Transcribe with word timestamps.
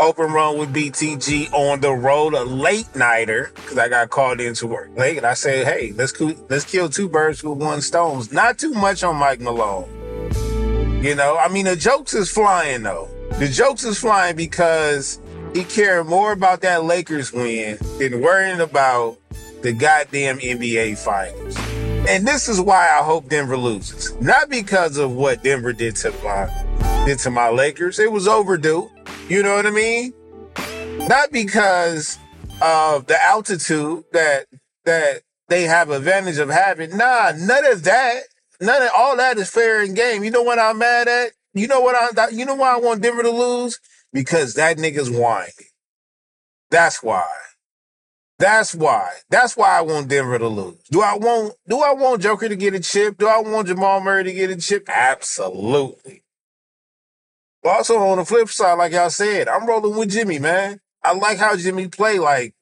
Open 0.00 0.32
run 0.32 0.58
with 0.58 0.74
BTG 0.74 1.52
on 1.52 1.80
the 1.80 1.92
road, 1.92 2.34
a 2.34 2.44
late 2.44 2.94
nighter, 2.96 3.52
because 3.54 3.78
I 3.78 3.88
got 3.88 4.10
called 4.10 4.40
into 4.40 4.66
work 4.66 4.90
late. 4.96 5.18
And 5.18 5.26
I 5.26 5.34
said, 5.34 5.66
hey, 5.66 5.92
let's, 5.92 6.12
co- 6.12 6.34
let's 6.48 6.64
kill 6.64 6.88
two 6.88 7.08
birds 7.08 7.44
with 7.44 7.58
one 7.58 7.80
stone. 7.80 8.24
Not 8.32 8.58
too 8.58 8.72
much 8.72 9.04
on 9.04 9.16
Mike 9.16 9.40
Malone. 9.40 9.88
You 11.02 11.14
know, 11.14 11.36
I 11.36 11.48
mean, 11.48 11.66
the 11.66 11.76
jokes 11.76 12.14
is 12.14 12.30
flying 12.30 12.84
though. 12.84 13.08
The 13.38 13.48
jokes 13.48 13.84
is 13.84 13.98
flying 13.98 14.36
because 14.36 15.18
he 15.52 15.64
cared 15.64 16.06
more 16.06 16.32
about 16.32 16.60
that 16.62 16.84
Lakers 16.84 17.32
win 17.32 17.76
than 17.98 18.20
worrying 18.20 18.60
about 18.60 19.18
the 19.62 19.72
goddamn 19.72 20.38
NBA 20.38 20.98
finals. 20.98 21.56
And 22.08 22.26
this 22.26 22.48
is 22.48 22.60
why 22.60 22.88
I 22.88 23.02
hope 23.02 23.28
Denver 23.28 23.56
loses. 23.56 24.14
Not 24.20 24.48
because 24.48 24.96
of 24.96 25.12
what 25.12 25.42
Denver 25.42 25.72
did 25.72 25.96
to 25.96 26.12
my 26.24 27.04
did 27.04 27.18
to 27.20 27.30
my 27.30 27.48
Lakers. 27.48 27.98
It 27.98 28.10
was 28.10 28.28
overdue. 28.28 28.90
You 29.32 29.42
know 29.42 29.56
what 29.56 29.64
I 29.64 29.70
mean? 29.70 30.12
Not 31.08 31.32
because 31.32 32.18
of 32.60 33.06
the 33.06 33.16
altitude 33.18 34.04
that 34.12 34.44
that 34.84 35.22
they 35.48 35.62
have 35.62 35.88
advantage 35.88 36.36
of 36.36 36.50
having. 36.50 36.98
Nah, 36.98 37.32
none 37.38 37.64
of 37.64 37.82
that. 37.84 38.24
None 38.60 38.82
of 38.82 38.90
all 38.94 39.16
that 39.16 39.38
is 39.38 39.48
fair 39.48 39.82
in 39.82 39.94
game. 39.94 40.22
You 40.22 40.30
know 40.30 40.42
what 40.42 40.58
I'm 40.58 40.76
mad 40.76 41.08
at? 41.08 41.32
You 41.54 41.66
know 41.66 41.80
what 41.80 41.96
I 41.96 42.28
you 42.28 42.44
know 42.44 42.56
why 42.56 42.74
I 42.74 42.76
want 42.76 43.00
Denver 43.00 43.22
to 43.22 43.30
lose? 43.30 43.80
Because 44.12 44.52
that 44.56 44.76
nigga's 44.76 45.10
whining. 45.10 45.48
That's 46.70 47.02
why. 47.02 47.24
That's 48.38 48.74
why. 48.74 49.08
That's 49.30 49.56
why 49.56 49.78
I 49.78 49.80
want 49.80 50.08
Denver 50.08 50.38
to 50.38 50.48
lose. 50.48 50.82
Do 50.90 51.00
I 51.00 51.16
want 51.16 51.54
do 51.66 51.80
I 51.80 51.94
want 51.94 52.20
Joker 52.20 52.50
to 52.50 52.56
get 52.56 52.74
a 52.74 52.80
chip? 52.80 53.16
Do 53.16 53.28
I 53.28 53.38
want 53.38 53.68
Jamal 53.68 54.02
Murray 54.02 54.24
to 54.24 54.32
get 54.34 54.50
a 54.50 54.56
chip? 54.56 54.90
Absolutely. 54.90 56.22
Also 57.64 57.96
on 57.98 58.18
the 58.18 58.24
flip 58.24 58.48
side, 58.48 58.74
like 58.74 58.92
y'all 58.92 59.10
said, 59.10 59.48
I'm 59.48 59.66
rolling 59.66 59.96
with 59.96 60.10
Jimmy, 60.10 60.38
man. 60.38 60.80
I 61.04 61.14
like 61.14 61.38
how 61.38 61.56
Jimmy 61.56 61.88
play. 61.88 62.18
Like 62.18 62.54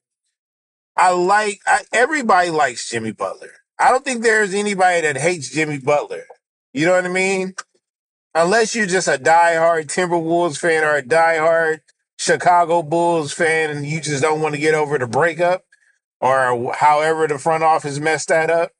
I 0.97 1.13
like 1.13 1.61
I, 1.67 1.83
everybody 1.93 2.51
likes 2.51 2.91
Jimmy 2.91 3.13
Butler. 3.13 3.53
I 3.79 3.91
don't 3.91 4.05
think 4.05 4.23
there's 4.23 4.53
anybody 4.53 5.01
that 5.03 5.17
hates 5.17 5.51
Jimmy 5.51 5.79
Butler. 5.79 6.25
You 6.75 6.87
know 6.87 6.93
what 6.93 7.07
I 7.07 7.09
mean? 7.09 7.55
Unless 8.35 8.77
you're 8.77 8.87
just 8.87 9.09
a 9.09 9.19
diehard 9.19 9.87
Timberwolves 9.87 10.59
fan 10.59 10.85
or 10.85 10.97
a 10.97 11.03
diehard 11.03 11.81
Chicago 12.19 12.83
Bulls 12.83 13.33
fan 13.33 13.71
and 13.71 13.87
you 13.87 14.01
just 14.01 14.23
don't 14.23 14.43
want 14.43 14.55
to 14.55 14.61
get 14.61 14.75
over 14.75 14.99
the 14.99 15.07
breakup 15.07 15.65
or 16.21 16.75
however 16.75 17.27
the 17.27 17.39
front 17.39 17.65
office 17.65 17.99
messed 17.99 18.29
that 18.29 18.51
up, 18.51 18.73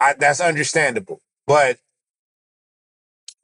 I, 0.00 0.14
that's 0.14 0.40
understandable. 0.40 1.20
But 1.46 1.78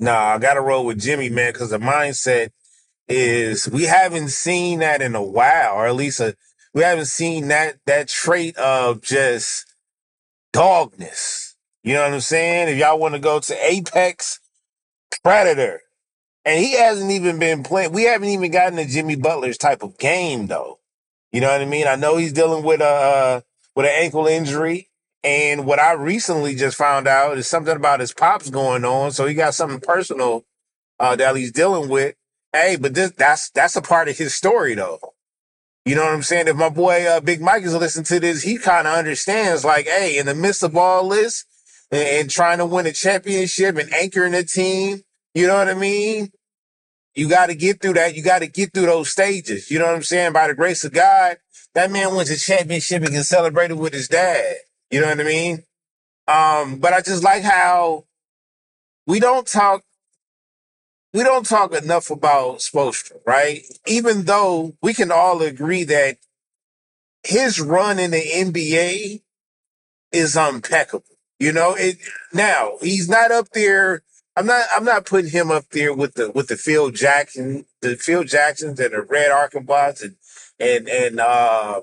nah, 0.03 0.35
I 0.35 0.39
got 0.39 0.55
to 0.55 0.61
roll 0.61 0.85
with 0.85 1.01
Jimmy, 1.01 1.31
man, 1.31 1.53
because 1.53 1.71
the 1.71 1.79
mindset 1.79 2.51
is 3.09 3.69
we 3.69 3.85
haven't 3.85 4.31
seen 4.31 4.81
that 4.81 5.01
in 5.01 5.15
a 5.15 5.23
while, 5.23 5.75
or 5.75 5.87
at 5.87 5.95
least 5.95 6.21
a, 6.21 6.37
we 6.75 6.83
haven't 6.83 7.07
seen 7.07 7.49
that 7.49 7.77
that 7.87 8.09
trait 8.09 8.57
of 8.57 9.03
just 9.03 9.67
dogness. 10.53 11.55
You 11.83 11.95
know 11.95 12.03
what 12.03 12.15
I'm 12.15 12.21
saying? 12.21 12.69
If 12.69 12.79
y'all 12.79 12.99
want 12.99 13.15
to 13.15 13.21
go 13.21 13.41
to 13.41 13.71
Apex 13.71 14.41
Predator, 15.23 15.81
and 16.45 16.59
he 16.59 16.73
hasn't 16.75 17.11
even 17.11 17.39
been 17.39 17.63
playing. 17.63 17.93
We 17.93 18.05
haven't 18.05 18.29
even 18.29 18.51
gotten 18.51 18.77
to 18.77 18.87
Jimmy 18.87 19.17
Butler's 19.17 19.59
type 19.59 19.83
of 19.83 19.99
game, 19.99 20.49
though. 20.49 20.81
You 21.31 21.41
know 21.41 21.51
what 21.51 21.61
I 21.61 21.65
mean? 21.65 21.87
I 21.87 21.97
know 21.97 22.17
he's 22.17 22.33
dealing 22.33 22.65
with 22.65 22.81
a 22.81 22.85
uh, 22.85 23.41
with 23.75 23.87
an 23.87 23.93
ankle 23.95 24.27
injury, 24.27 24.91
and 25.25 25.67
what 25.67 25.79
I 25.79 25.93
recently 25.93 26.55
just 26.55 26.77
found 26.77 27.07
out 27.07 27.39
is 27.39 27.47
something 27.47 27.77
about 27.77 28.01
his 28.01 28.13
pops 28.13 28.51
going 28.51 28.85
on. 28.85 29.13
So 29.13 29.27
he 29.27 29.35
got 29.35 29.55
something 29.55 29.81
personal 29.81 30.45
uh, 30.99 31.17
that 31.17 31.37
he's 31.37 31.53
dealing 31.53 31.89
with. 31.89 32.17
Hey, 32.53 32.77
but 32.77 32.95
this 32.95 33.13
that's 33.13 33.51
that's 33.51 33.77
a 33.77 33.83
part 33.83 34.09
of 34.09 34.19
his 34.19 34.35
story, 34.35 34.75
though. 34.75 34.99
You 35.85 35.95
know 35.95 36.05
what 36.05 36.15
I'm 36.15 36.23
saying? 36.23 36.49
If 36.49 36.57
my 36.57 36.69
boy 36.69 37.07
uh, 37.07 37.21
Big 37.21 37.41
Mike 37.41 37.65
is 37.65 37.75
listening 37.75 38.05
to 38.05 38.21
this, 38.21 38.43
he 38.43 38.59
kind 38.59 38.87
of 38.87 38.95
understands. 38.95 39.65
Like, 39.65 39.87
hey, 39.87 40.19
in 40.19 40.27
the 40.27 40.35
midst 40.35 40.63
of 40.63 40.77
all 40.77 41.09
this, 41.09 41.45
and, 41.91 42.03
and 42.03 42.31
trying 42.31 42.59
to 42.59 42.67
win 42.67 42.87
a 42.87 42.93
championship 42.93 43.77
and 43.77 43.93
anchoring 43.93 44.35
a 44.35 44.45
team, 44.45 45.03
you 45.35 45.47
know 45.47 45.57
what 45.57 45.69
I 45.69 45.75
mean? 45.75 46.31
You 47.15 47.29
got 47.29 47.47
to 47.47 47.55
get 47.55 47.81
through 47.81 47.95
that. 47.95 48.15
You 48.15 48.23
got 48.23 48.41
to 48.41 48.47
get 48.47 48.73
through 48.73 48.87
those 48.87 49.11
stages. 49.11 49.71
You 49.71 49.79
know 49.79 49.87
what 49.87 49.97
I'm 49.97 50.03
saying? 50.03 50.33
By 50.33 50.49
the 50.49 50.55
grace 50.55 50.85
of 50.85 50.93
God, 50.93 51.39
that 51.75 51.91
man 51.91 52.15
went 52.15 52.29
to 52.29 52.37
championship 52.37 53.03
and 53.03 53.13
can 53.13 53.25
celebrate 53.25 53.71
it 53.71 53.79
with 53.79 53.93
his 53.93 54.09
dad. 54.09 54.57
You 54.93 55.01
know 55.01 55.09
what 55.09 55.21
I 55.21 55.25
mean? 55.25 55.65
Um, 56.29 56.79
but 56.79 56.93
I 56.93 57.01
just 57.01 57.25
like 57.25 57.43
how 57.43 58.05
we 59.07 59.21
don't 59.21 59.47
talk 59.47 59.83
we 61.15 61.23
don't 61.23 61.47
talk 61.47 61.75
enough 61.75 62.11
about 62.11 62.59
Spoelstra, 62.59 63.17
right? 63.27 63.63
Even 63.87 64.25
though 64.25 64.75
we 64.83 64.95
can 64.95 65.11
all 65.11 65.43
agree 65.43 65.85
that 65.85 66.19
his 67.23 67.61
run 67.61 67.99
in 67.99 68.11
the 68.11 68.23
NBA 68.23 69.23
is 70.13 70.37
impeccable. 70.37 71.05
You 71.39 71.53
know, 71.53 71.75
it 71.75 71.97
now 72.35 72.73
he's 72.83 73.09
not 73.09 73.33
up 73.33 73.49
there. 73.55 74.03
I'm 74.37 74.47
not 74.47 74.67
I'm 74.77 74.85
not 74.85 75.07
putting 75.07 75.31
him 75.31 75.51
up 75.51 75.71
there 75.71 75.95
with 75.95 76.15
the 76.15 76.31
with 76.31 76.49
the 76.49 76.57
Phil 76.57 76.91
Jackson, 76.91 77.65
the 77.81 77.97
Phil 77.97 78.25
Jacksons 78.25 78.79
and 78.79 78.93
the 78.93 79.03
Red 79.03 79.31
Auerbachs 79.31 80.03
and 80.03 80.17
and 80.61 80.89
and 80.89 81.19
uh 81.19 81.81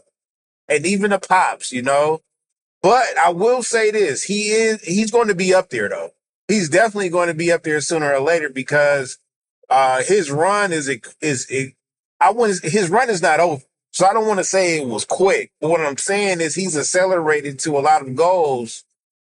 and 0.67 0.85
even 0.85 1.09
the 1.09 1.19
Pops, 1.19 1.71
you 1.71 1.81
know. 1.81 2.21
But 2.81 3.17
I 3.17 3.29
will 3.29 3.61
say 3.63 3.91
this, 3.91 4.23
he 4.23 4.49
is 4.49 4.81
he's 4.81 5.11
going 5.11 5.27
to 5.27 5.35
be 5.35 5.53
up 5.53 5.69
there 5.69 5.89
though. 5.89 6.11
He's 6.47 6.69
definitely 6.69 7.09
going 7.09 7.27
to 7.27 7.33
be 7.33 7.51
up 7.51 7.63
there 7.63 7.81
sooner 7.81 8.13
or 8.13 8.21
later 8.21 8.49
because 8.49 9.17
uh 9.69 10.01
his 10.03 10.31
run 10.31 10.71
is 10.71 10.87
is, 11.21 11.45
is 11.49 11.71
I 12.21 12.31
want 12.31 12.63
his 12.63 12.89
run 12.89 13.09
is 13.09 13.21
not 13.21 13.39
over. 13.39 13.63
So 13.91 14.05
I 14.05 14.13
don't 14.13 14.27
want 14.27 14.39
to 14.39 14.43
say 14.45 14.79
it 14.79 14.87
was 14.87 15.03
quick. 15.03 15.51
But 15.59 15.69
what 15.71 15.81
I'm 15.81 15.97
saying 15.97 16.41
is 16.41 16.55
he's 16.55 16.77
accelerated 16.77 17.59
to 17.59 17.77
a 17.77 17.81
lot 17.81 18.01
of 18.01 18.15
goals 18.15 18.83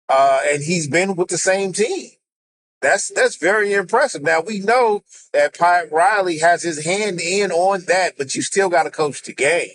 uh 0.09 0.41
and 0.47 0.63
he's 0.63 0.89
been 0.89 1.17
with 1.17 1.29
the 1.29 1.39
same 1.39 1.73
team. 1.73 2.11
That's 2.81 3.09
that's 3.09 3.37
very 3.37 3.73
impressive. 3.73 4.23
Now 4.23 4.41
we 4.41 4.61
know 4.61 5.03
that 5.33 5.59
Pat 5.59 5.91
Riley 5.91 6.39
has 6.39 6.63
his 6.63 6.85
hand 6.85 7.21
in 7.21 7.51
on 7.51 7.83
that, 7.87 8.19
but 8.19 8.35
you 8.37 8.43
still 8.43 8.69
got 8.69 8.85
to 8.85 8.91
coach 8.91 9.23
the 9.23 9.33
game. 9.35 9.71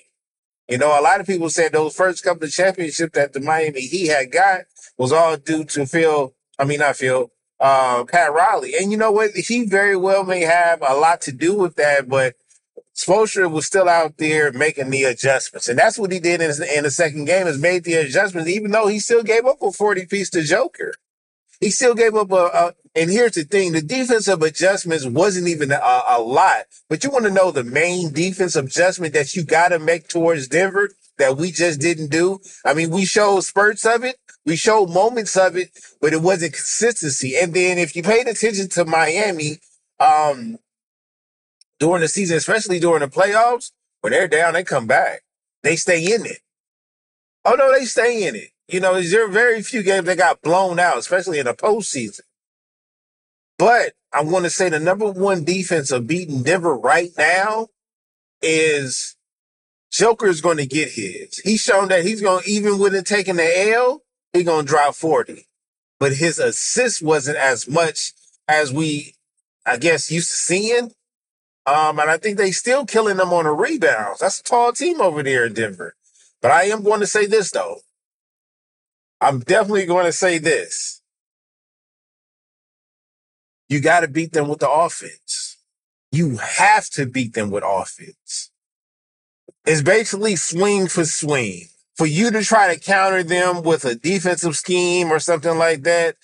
You 0.67 0.77
know, 0.77 0.99
a 0.99 1.01
lot 1.01 1.21
of 1.21 1.27
people 1.27 1.49
said 1.49 1.71
those 1.71 1.95
first 1.95 2.23
couple 2.23 2.43
of 2.43 2.51
championships 2.51 3.13
that 3.15 3.33
the 3.33 3.39
Miami 3.39 3.81
Heat 3.81 4.07
had 4.07 4.31
got 4.31 4.61
was 4.97 5.11
all 5.11 5.37
due 5.37 5.63
to 5.65 5.85
Phil. 5.85 6.33
I 6.59 6.65
mean, 6.65 6.79
not 6.79 6.97
Phil, 6.97 7.31
uh, 7.59 8.03
Pat 8.03 8.33
Riley. 8.33 8.73
And 8.75 8.91
you 8.91 8.97
know 8.97 9.11
what? 9.11 9.31
He 9.31 9.65
very 9.65 9.95
well 9.95 10.23
may 10.23 10.41
have 10.41 10.81
a 10.81 10.95
lot 10.95 11.21
to 11.21 11.31
do 11.31 11.55
with 11.55 11.75
that, 11.75 12.09
but 12.09 12.35
Spoelstra 12.97 13.49
was 13.49 13.65
still 13.65 13.87
out 13.87 14.17
there 14.17 14.51
making 14.51 14.89
the 14.89 15.03
adjustments, 15.03 15.69
and 15.69 15.77
that's 15.77 15.99
what 15.99 16.11
he 16.11 16.19
did 16.19 16.41
in, 16.41 16.49
in 16.75 16.83
the 16.83 16.89
second 16.89 17.25
game. 17.25 17.45
Is 17.45 17.59
made 17.59 17.83
the 17.83 17.93
adjustments, 17.93 18.49
even 18.49 18.71
though 18.71 18.87
he 18.87 18.99
still 18.99 19.21
gave 19.21 19.45
up 19.45 19.61
a 19.61 19.71
forty 19.71 20.07
piece 20.07 20.31
to 20.31 20.41
Joker. 20.41 20.95
He 21.59 21.71
still 21.71 21.95
gave 21.95 22.15
up 22.15 22.31
a, 22.31 22.35
a, 22.35 22.73
and 22.95 23.09
here's 23.09 23.33
the 23.33 23.43
thing: 23.43 23.71
the 23.71 23.81
defensive 23.81 24.41
adjustments 24.41 25.05
wasn't 25.05 25.47
even 25.47 25.71
a, 25.71 26.01
a 26.09 26.21
lot. 26.21 26.65
But 26.89 27.03
you 27.03 27.09
want 27.09 27.25
to 27.25 27.31
know 27.31 27.51
the 27.51 27.63
main 27.63 28.13
defensive 28.13 28.65
adjustment 28.65 29.13
that 29.13 29.35
you 29.35 29.43
got 29.43 29.69
to 29.69 29.79
make 29.79 30.07
towards 30.07 30.47
Denver 30.47 30.91
that 31.17 31.37
we 31.37 31.51
just 31.51 31.79
didn't 31.79 32.11
do. 32.11 32.39
I 32.63 32.73
mean, 32.73 32.91
we 32.91 33.05
showed 33.05 33.41
spurts 33.41 33.85
of 33.85 34.03
it, 34.03 34.17
we 34.45 34.55
showed 34.55 34.89
moments 34.89 35.35
of 35.35 35.57
it, 35.57 35.71
but 35.99 36.13
it 36.13 36.21
wasn't 36.21 36.53
consistency. 36.53 37.35
And 37.35 37.53
then 37.53 37.77
if 37.77 37.95
you 37.95 38.03
paid 38.03 38.27
attention 38.27 38.69
to 38.69 38.85
Miami, 38.85 39.57
um, 39.99 40.57
during 41.79 42.01
the 42.01 42.07
season, 42.07 42.37
especially 42.37 42.79
during 42.79 43.01
the 43.01 43.07
playoffs, 43.07 43.71
when 44.01 44.13
they're 44.13 44.27
down, 44.27 44.53
they 44.53 44.63
come 44.63 44.87
back. 44.87 45.21
They 45.63 45.75
stay 45.75 46.13
in 46.13 46.25
it. 46.25 46.39
Oh 47.45 47.55
no, 47.55 47.71
they 47.73 47.85
stay 47.85 48.27
in 48.27 48.35
it. 48.35 48.49
You 48.67 48.81
know, 48.81 48.99
there 49.01 49.25
are 49.25 49.29
very 49.29 49.61
few 49.61 49.81
games 49.81 50.07
that 50.07 50.17
got 50.17 50.41
blown 50.41 50.79
out, 50.79 50.97
especially 50.97 51.39
in 51.39 51.45
the 51.45 51.53
postseason. 51.53 52.21
But 53.57 53.93
I 54.13 54.23
want 54.23 54.45
to 54.45 54.49
say 54.49 54.69
the 54.69 54.79
number 54.79 55.09
one 55.09 55.43
defense 55.43 55.91
of 55.91 56.07
beating 56.07 56.43
Denver 56.43 56.75
right 56.75 57.11
now 57.17 57.67
is 58.41 59.15
Joker 59.91 60.27
is 60.27 60.41
going 60.41 60.57
to 60.57 60.65
get 60.65 60.89
his. 60.91 61.37
He's 61.39 61.61
shown 61.61 61.87
that 61.89 62.05
he's 62.05 62.21
going 62.21 62.43
to, 62.43 62.49
even 62.49 62.77
with 62.77 62.93
it 62.93 63.05
taking 63.05 63.37
the 63.37 63.71
L, 63.71 64.03
he's 64.33 64.43
going 64.43 64.65
to 64.65 64.69
drop 64.69 64.95
40. 64.95 65.47
But 65.99 66.13
his 66.13 66.37
assist 66.37 67.01
wasn't 67.01 67.37
as 67.37 67.67
much 67.67 68.13
as 68.47 68.71
we, 68.71 69.15
I 69.65 69.77
guess, 69.77 70.11
used 70.11 70.29
to 70.29 70.35
seeing. 70.35 70.91
Um, 71.65 71.99
and 71.99 72.09
I 72.09 72.17
think 72.17 72.37
they 72.37 72.51
still 72.51 72.85
killing 72.85 73.17
them 73.17 73.33
on 73.33 73.45
the 73.45 73.51
rebounds. 73.51 74.19
That's 74.19 74.39
a 74.39 74.43
tall 74.43 74.71
team 74.71 75.01
over 75.01 75.23
there 75.23 75.45
in 75.45 75.53
Denver. 75.53 75.95
But 76.41 76.51
I 76.51 76.63
am 76.63 76.83
going 76.83 76.99
to 76.99 77.07
say 77.07 77.25
this 77.25 77.51
though. 77.51 77.79
I'm 79.19 79.39
definitely 79.39 79.85
going 79.85 80.05
to 80.05 80.11
say 80.11 80.37
this. 80.37 81.01
You 83.69 83.81
got 83.81 84.01
to 84.01 84.07
beat 84.07 84.33
them 84.33 84.47
with 84.47 84.59
the 84.59 84.69
offense. 84.69 85.57
You 86.11 86.37
have 86.37 86.89
to 86.91 87.05
beat 87.05 87.33
them 87.33 87.49
with 87.49 87.63
offense. 87.65 88.51
It's 89.65 89.81
basically 89.81 90.35
swing 90.35 90.87
for 90.87 91.03
swing. 91.03 91.65
For 91.95 92.05
you 92.05 92.31
to 92.31 92.43
try 92.43 92.73
to 92.73 92.79
counter 92.79 93.23
them 93.23 93.63
with 93.63 93.83
a 93.83 93.95
defensive 93.95 94.55
scheme 94.55 95.11
or 95.11 95.19
something 95.19 95.57
like 95.57 95.81
that, 95.83 96.15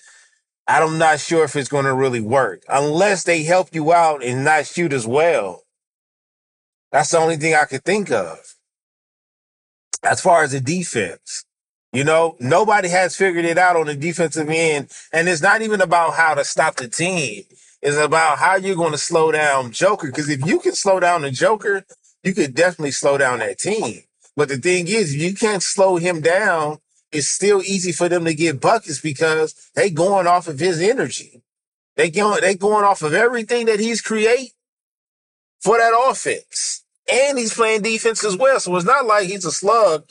I'm 0.66 0.98
not 0.98 1.20
sure 1.20 1.44
if 1.44 1.56
it's 1.56 1.68
going 1.68 1.84
to 1.84 1.94
really 1.94 2.20
work 2.20 2.62
unless 2.68 3.24
they 3.24 3.42
help 3.42 3.74
you 3.74 3.92
out 3.92 4.24
and 4.24 4.44
not 4.44 4.66
shoot 4.66 4.92
as 4.92 5.06
well. 5.06 5.64
That's 6.92 7.10
the 7.10 7.18
only 7.18 7.36
thing 7.36 7.54
I 7.54 7.64
could 7.64 7.84
think 7.84 8.10
of 8.10 8.38
as 10.02 10.20
far 10.20 10.44
as 10.44 10.52
the 10.52 10.60
defense. 10.60 11.44
You 11.94 12.02
know, 12.02 12.36
nobody 12.40 12.88
has 12.88 13.14
figured 13.14 13.44
it 13.44 13.56
out 13.56 13.76
on 13.76 13.86
the 13.86 13.94
defensive 13.94 14.50
end. 14.50 14.90
And 15.12 15.28
it's 15.28 15.40
not 15.40 15.62
even 15.62 15.80
about 15.80 16.14
how 16.14 16.34
to 16.34 16.44
stop 16.44 16.74
the 16.74 16.88
team. 16.88 17.44
It's 17.80 17.96
about 17.96 18.38
how 18.38 18.56
you're 18.56 18.74
going 18.74 18.90
to 18.90 18.98
slow 18.98 19.30
down 19.30 19.70
Joker. 19.70 20.08
Because 20.08 20.28
if 20.28 20.44
you 20.44 20.58
can 20.58 20.74
slow 20.74 20.98
down 20.98 21.22
the 21.22 21.30
Joker, 21.30 21.84
you 22.24 22.34
could 22.34 22.52
definitely 22.56 22.90
slow 22.90 23.16
down 23.16 23.38
that 23.38 23.60
team. 23.60 24.00
But 24.34 24.48
the 24.48 24.56
thing 24.56 24.88
is, 24.88 25.14
if 25.14 25.22
you 25.22 25.34
can't 25.34 25.62
slow 25.62 25.96
him 25.96 26.20
down, 26.20 26.78
it's 27.12 27.28
still 27.28 27.62
easy 27.62 27.92
for 27.92 28.08
them 28.08 28.24
to 28.24 28.34
get 28.34 28.60
buckets 28.60 29.00
because 29.00 29.54
they 29.76 29.88
going 29.88 30.26
off 30.26 30.48
of 30.48 30.58
his 30.58 30.80
energy. 30.80 31.42
They 31.94 32.10
going 32.10 32.40
they 32.40 32.56
going 32.56 32.84
off 32.84 33.02
of 33.02 33.14
everything 33.14 33.66
that 33.66 33.78
he's 33.78 34.00
create 34.00 34.50
for 35.60 35.78
that 35.78 35.96
offense. 36.08 36.82
And 37.08 37.38
he's 37.38 37.54
playing 37.54 37.82
defense 37.82 38.24
as 38.24 38.36
well. 38.36 38.58
So 38.58 38.74
it's 38.74 38.84
not 38.84 39.06
like 39.06 39.28
he's 39.28 39.44
a 39.44 39.52
slug 39.52 40.06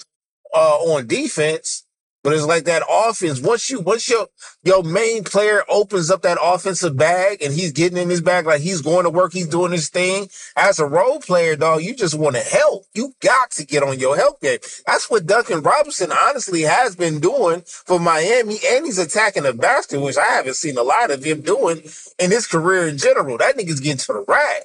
uh, 0.54 0.78
on 0.78 1.08
defense. 1.08 1.84
But 2.24 2.32
it's 2.32 2.46
like 2.46 2.64
that 2.64 2.84
offense. 2.90 3.42
Once 3.42 3.70
you, 3.70 3.82
once 3.82 4.10
your 4.10 4.28
your 4.64 4.82
main 4.82 5.26
player 5.26 5.64
opens 5.68 6.10
up 6.10 6.22
that 6.22 6.38
offensive 6.42 6.96
bag 6.96 7.42
and 7.42 7.54
he's 7.54 7.74
getting 7.74 7.98
in 7.98 8.10
his 8.10 8.22
bag, 8.22 8.46
like 8.46 8.62
he's 8.62 8.82
going 8.82 9.04
to 9.04 9.10
work, 9.10 9.34
he's 9.34 9.50
doing 9.50 9.74
his 9.74 9.90
thing. 9.90 10.30
As 10.56 10.80
a 10.80 10.86
role 10.86 11.20
player, 11.20 11.58
dog, 11.58 11.82
you 11.82 11.94
just 11.94 12.18
want 12.18 12.38
to 12.38 12.42
help. 12.42 12.86
You 12.94 13.14
got 13.20 13.52
to 13.52 13.66
get 13.66 13.84
on 13.84 14.00
your 14.00 14.16
help 14.16 14.40
game. 14.40 14.60
That's 14.88 15.10
what 15.10 15.26
Duncan 15.26 15.62
Robinson 15.64 16.14
honestly 16.14 16.62
has 16.62 16.96
been 16.96 17.20
doing 17.20 17.62
for 17.66 18.00
Miami, 18.00 18.58
and 18.66 18.86
he's 18.86 19.00
attacking 19.00 19.44
the 19.44 19.54
basket, 19.54 20.00
which 20.00 20.18
I 20.18 20.28
haven't 20.28 20.56
seen 20.56 20.78
a 20.78 20.84
lot 20.84 21.12
of 21.12 21.26
him 21.26 21.42
doing 21.42 21.82
in 22.20 22.32
his 22.32 22.48
career 22.48 22.88
in 22.88 22.98
general. 22.98 23.38
That 23.38 23.58
nigga's 23.58 23.82
getting 23.82 23.98
to 23.98 24.14
the 24.14 24.26
rack, 24.26 24.64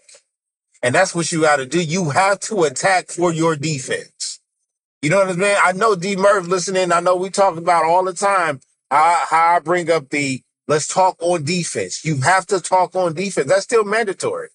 and 0.80 0.94
that's 0.94 1.12
what 1.12 1.32
you 1.32 1.40
got 1.40 1.56
to 1.56 1.66
do. 1.66 1.82
You 1.82 2.10
have 2.10 2.38
to 2.40 2.62
attack 2.62 3.08
for 3.08 3.32
your 3.32 3.56
defense. 3.56 4.37
You 5.02 5.10
know 5.10 5.18
what 5.18 5.28
I 5.28 5.34
mean? 5.34 5.56
I 5.60 5.72
know 5.72 5.94
D 5.94 6.16
Murph 6.16 6.48
listening. 6.48 6.90
I 6.90 7.00
know 7.00 7.14
we 7.14 7.30
talk 7.30 7.56
about 7.56 7.84
all 7.84 8.04
the 8.04 8.12
time 8.12 8.60
how, 8.90 9.24
how 9.28 9.56
I 9.56 9.58
bring 9.60 9.90
up 9.90 10.10
the 10.10 10.42
let's 10.66 10.88
talk 10.88 11.16
on 11.20 11.44
defense. 11.44 12.04
You 12.04 12.20
have 12.22 12.46
to 12.46 12.60
talk 12.60 12.96
on 12.96 13.14
defense. 13.14 13.48
That's 13.48 13.62
still 13.62 13.84
mandatory. 13.84 14.48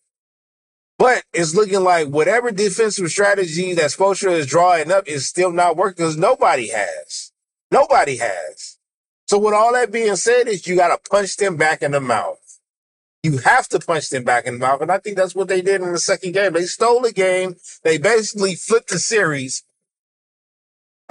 But 0.99 1.23
it's 1.33 1.55
looking 1.55 1.81
like 1.81 2.09
whatever 2.09 2.51
defensive 2.51 3.09
strategy 3.09 3.73
that 3.73 3.91
Spoelstra 3.91 4.31
is 4.33 4.45
drawing 4.45 4.91
up 4.91 5.07
is 5.07 5.27
still 5.27 5.51
not 5.51 5.77
working 5.77 6.05
because 6.05 6.17
nobody 6.17 6.69
has. 6.69 7.31
Nobody 7.71 8.17
has. 8.17 8.77
So 9.27 9.39
with 9.39 9.53
all 9.53 9.73
that 9.73 9.91
being 9.91 10.15
said, 10.15 10.47
is 10.47 10.67
you 10.67 10.75
got 10.75 10.89
to 10.89 11.09
punch 11.09 11.37
them 11.37 11.55
back 11.55 11.81
in 11.81 11.91
the 11.91 11.99
mouth. 11.99 12.39
You 13.23 13.37
have 13.39 13.67
to 13.69 13.79
punch 13.79 14.09
them 14.09 14.23
back 14.23 14.45
in 14.45 14.55
the 14.55 14.59
mouth. 14.59 14.81
And 14.81 14.91
I 14.91 14.99
think 14.99 15.17
that's 15.17 15.33
what 15.33 15.47
they 15.47 15.61
did 15.61 15.81
in 15.81 15.91
the 15.91 15.97
second 15.97 16.33
game. 16.33 16.53
They 16.53 16.65
stole 16.65 17.01
the 17.01 17.13
game. 17.13 17.55
They 17.83 17.97
basically 17.97 18.55
flipped 18.55 18.89
the 18.89 18.99
series 18.99 19.63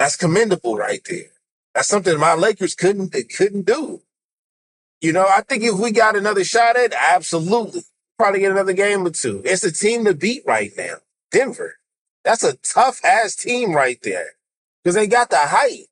that's 0.02 0.16
commendable 0.16 0.74
right 0.74 1.00
there. 1.08 1.30
That's 1.76 1.86
something 1.86 2.18
my 2.18 2.34
Lakers 2.34 2.74
couldn't 2.74 3.12
they 3.12 3.22
couldn't 3.22 3.66
do. 3.66 4.02
You 5.00 5.12
know, 5.12 5.24
I 5.28 5.42
think 5.42 5.62
if 5.62 5.78
we 5.78 5.92
got 5.92 6.16
another 6.16 6.42
shot 6.42 6.76
at, 6.76 6.86
it, 6.86 6.94
absolutely, 6.98 7.82
probably 8.18 8.40
get 8.40 8.50
another 8.50 8.72
game 8.72 9.06
or 9.06 9.10
two. 9.10 9.42
It's 9.44 9.62
a 9.62 9.70
team 9.70 10.04
to 10.06 10.12
beat 10.12 10.42
right 10.44 10.72
now, 10.76 10.96
Denver. 11.30 11.76
That's 12.24 12.42
a 12.42 12.56
tough 12.56 12.98
ass 13.04 13.36
team 13.36 13.76
right 13.76 13.98
there 14.02 14.30
because 14.82 14.96
they 14.96 15.06
got 15.06 15.30
the 15.30 15.38
height. 15.38 15.86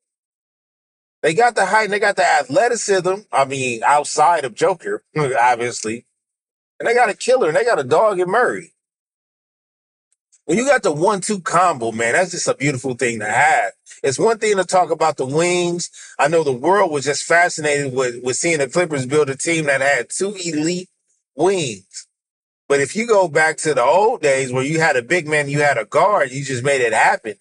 They 1.22 1.32
got 1.32 1.54
the 1.54 1.66
height 1.66 1.84
and 1.84 1.92
they 1.92 2.00
got 2.00 2.16
the 2.16 2.26
athleticism. 2.26 3.14
I 3.30 3.44
mean, 3.44 3.82
outside 3.84 4.44
of 4.44 4.56
Joker, 4.56 5.04
obviously. 5.16 6.04
And 6.80 6.88
they 6.88 6.94
got 6.94 7.10
a 7.10 7.14
killer 7.14 7.46
and 7.46 7.56
they 7.56 7.64
got 7.64 7.78
a 7.78 7.84
dog 7.84 8.18
in 8.18 8.28
Murray. 8.28 8.72
When 10.50 10.58
you 10.58 10.66
got 10.66 10.82
the 10.82 10.90
one-two 10.90 11.42
combo, 11.42 11.92
man, 11.92 12.14
that's 12.14 12.32
just 12.32 12.48
a 12.48 12.54
beautiful 12.56 12.94
thing 12.94 13.20
to 13.20 13.24
have. 13.24 13.70
It's 14.02 14.18
one 14.18 14.38
thing 14.38 14.56
to 14.56 14.64
talk 14.64 14.90
about 14.90 15.16
the 15.16 15.24
wings. 15.24 15.90
I 16.18 16.26
know 16.26 16.42
the 16.42 16.50
world 16.50 16.90
was 16.90 17.04
just 17.04 17.22
fascinated 17.22 17.94
with, 17.94 18.16
with 18.24 18.34
seeing 18.34 18.58
the 18.58 18.66
Clippers 18.66 19.06
build 19.06 19.30
a 19.30 19.36
team 19.36 19.66
that 19.66 19.80
had 19.80 20.10
two 20.10 20.34
elite 20.34 20.88
wings. 21.36 22.08
But 22.68 22.80
if 22.80 22.96
you 22.96 23.06
go 23.06 23.28
back 23.28 23.58
to 23.58 23.74
the 23.74 23.84
old 23.84 24.22
days 24.22 24.52
where 24.52 24.64
you 24.64 24.80
had 24.80 24.96
a 24.96 25.02
big 25.02 25.28
man, 25.28 25.48
you 25.48 25.60
had 25.60 25.78
a 25.78 25.84
guard, 25.84 26.32
you 26.32 26.42
just 26.42 26.64
made 26.64 26.80
it 26.80 26.92
happen. 26.92 27.36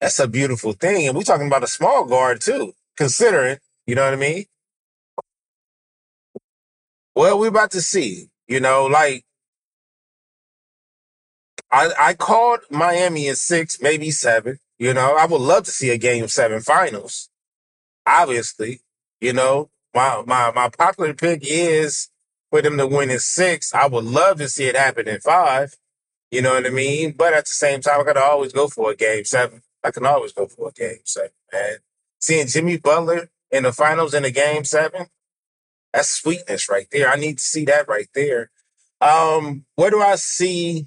That's 0.00 0.18
a 0.18 0.26
beautiful 0.26 0.72
thing. 0.72 1.06
And 1.06 1.16
we're 1.16 1.22
talking 1.22 1.46
about 1.46 1.62
a 1.62 1.68
small 1.68 2.06
guard 2.06 2.40
too, 2.40 2.72
considering, 2.96 3.58
you 3.86 3.94
know 3.94 4.02
what 4.02 4.14
I 4.14 4.16
mean? 4.16 4.46
Well, 7.14 7.38
we're 7.38 7.46
about 7.46 7.70
to 7.70 7.80
see, 7.80 8.30
you 8.48 8.58
know, 8.58 8.86
like 8.86 9.24
I, 11.72 11.90
I 11.98 12.14
called 12.14 12.60
Miami 12.70 13.28
in 13.28 13.36
six, 13.36 13.80
maybe 13.80 14.10
seven. 14.10 14.58
You 14.78 14.94
know, 14.94 15.16
I 15.16 15.26
would 15.26 15.40
love 15.40 15.64
to 15.64 15.70
see 15.70 15.90
a 15.90 15.98
game 15.98 16.26
seven 16.28 16.60
finals. 16.60 17.28
Obviously, 18.06 18.80
you 19.20 19.32
know, 19.32 19.70
my 19.94 20.22
my 20.26 20.50
my 20.52 20.68
popular 20.68 21.14
pick 21.14 21.40
is 21.44 22.08
for 22.50 22.62
them 22.62 22.76
to 22.78 22.86
win 22.86 23.10
in 23.10 23.18
six. 23.18 23.74
I 23.74 23.86
would 23.86 24.04
love 24.04 24.38
to 24.38 24.48
see 24.48 24.64
it 24.64 24.76
happen 24.76 25.06
in 25.06 25.20
five. 25.20 25.76
You 26.30 26.42
know 26.42 26.54
what 26.54 26.66
I 26.66 26.70
mean? 26.70 27.12
But 27.12 27.34
at 27.34 27.44
the 27.44 27.50
same 27.50 27.80
time, 27.80 28.00
I 28.00 28.04
gotta 28.04 28.22
always 28.22 28.52
go 28.52 28.68
for 28.68 28.90
a 28.90 28.96
game 28.96 29.24
seven. 29.24 29.62
I 29.84 29.90
can 29.90 30.06
always 30.06 30.32
go 30.32 30.46
for 30.46 30.68
a 30.68 30.72
game 30.72 31.00
seven, 31.04 31.30
man. 31.52 31.76
Seeing 32.20 32.46
Jimmy 32.46 32.76
Butler 32.76 33.28
in 33.50 33.64
the 33.64 33.72
finals 33.72 34.14
in 34.14 34.24
a 34.24 34.30
game 34.30 34.64
seven, 34.64 35.06
that's 35.92 36.08
sweetness 36.08 36.68
right 36.68 36.86
there. 36.92 37.08
I 37.08 37.16
need 37.16 37.38
to 37.38 37.44
see 37.44 37.64
that 37.66 37.88
right 37.88 38.08
there. 38.14 38.50
Um, 39.00 39.64
where 39.76 39.90
do 39.90 40.00
I 40.00 40.16
see 40.16 40.86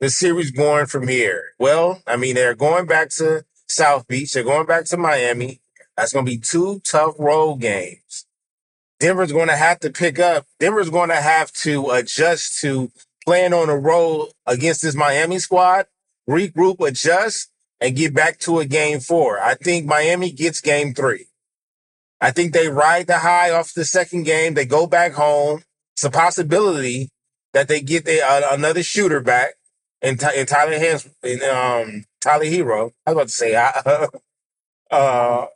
the 0.00 0.10
series 0.10 0.50
going 0.50 0.86
from 0.86 1.08
here? 1.08 1.52
Well, 1.58 2.02
I 2.06 2.16
mean, 2.16 2.34
they're 2.34 2.54
going 2.54 2.86
back 2.86 3.10
to 3.16 3.44
South 3.68 4.06
Beach. 4.06 4.32
They're 4.32 4.44
going 4.44 4.66
back 4.66 4.84
to 4.86 4.96
Miami. 4.96 5.60
That's 5.96 6.12
going 6.12 6.26
to 6.26 6.30
be 6.30 6.38
two 6.38 6.80
tough 6.80 7.14
road 7.18 7.56
games. 7.56 8.26
Denver's 9.00 9.32
going 9.32 9.48
to 9.48 9.56
have 9.56 9.80
to 9.80 9.90
pick 9.90 10.18
up. 10.18 10.46
Denver's 10.58 10.90
going 10.90 11.10
to 11.10 11.16
have 11.16 11.52
to 11.52 11.90
adjust 11.90 12.60
to 12.60 12.90
playing 13.24 13.52
on 13.52 13.68
the 13.68 13.76
road 13.76 14.28
against 14.46 14.82
this 14.82 14.94
Miami 14.94 15.38
squad, 15.38 15.86
regroup, 16.28 16.86
adjust, 16.86 17.50
and 17.80 17.96
get 17.96 18.14
back 18.14 18.38
to 18.40 18.58
a 18.58 18.64
game 18.64 19.00
four. 19.00 19.38
I 19.40 19.54
think 19.54 19.86
Miami 19.86 20.30
gets 20.30 20.60
game 20.60 20.94
three. 20.94 21.26
I 22.20 22.30
think 22.30 22.52
they 22.52 22.68
ride 22.68 23.06
the 23.06 23.18
high 23.18 23.50
off 23.50 23.74
the 23.74 23.84
second 23.84 24.22
game. 24.22 24.54
They 24.54 24.64
go 24.64 24.86
back 24.86 25.12
home. 25.12 25.62
It's 25.94 26.04
a 26.04 26.10
possibility 26.10 27.10
that 27.52 27.68
they 27.68 27.80
get 27.80 28.08
uh, 28.08 28.48
another 28.50 28.82
shooter 28.82 29.20
back 29.20 29.54
and, 30.02 30.22
and 30.22 30.48
Tyler 30.48 30.78
Hans 30.78 31.08
and 31.22 31.42
um 31.42 32.04
Tyler 32.20 32.44
Herro. 32.44 32.92
I 33.06 33.12
was 33.12 33.14
about 33.14 33.26
to 33.28 33.32
say 33.32 33.54
uh, 33.54 34.06
uh 34.90 35.46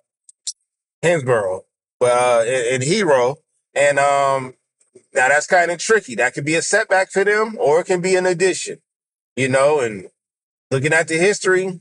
Hansbrough, 1.02 1.62
but 1.98 2.12
uh 2.12 2.44
and, 2.46 2.66
and 2.74 2.82
Herro. 2.82 3.36
And 3.74 3.98
um 3.98 4.54
now 5.14 5.28
that's 5.28 5.46
kind 5.46 5.70
of 5.70 5.78
tricky. 5.78 6.14
That 6.14 6.34
could 6.34 6.44
be 6.44 6.54
a 6.54 6.62
setback 6.62 7.10
for 7.10 7.24
them, 7.24 7.56
or 7.58 7.80
it 7.80 7.86
can 7.86 8.00
be 8.00 8.16
an 8.16 8.26
addition. 8.26 8.78
You 9.36 9.48
know, 9.48 9.80
and 9.80 10.08
looking 10.70 10.92
at 10.92 11.08
the 11.08 11.16
history, 11.16 11.80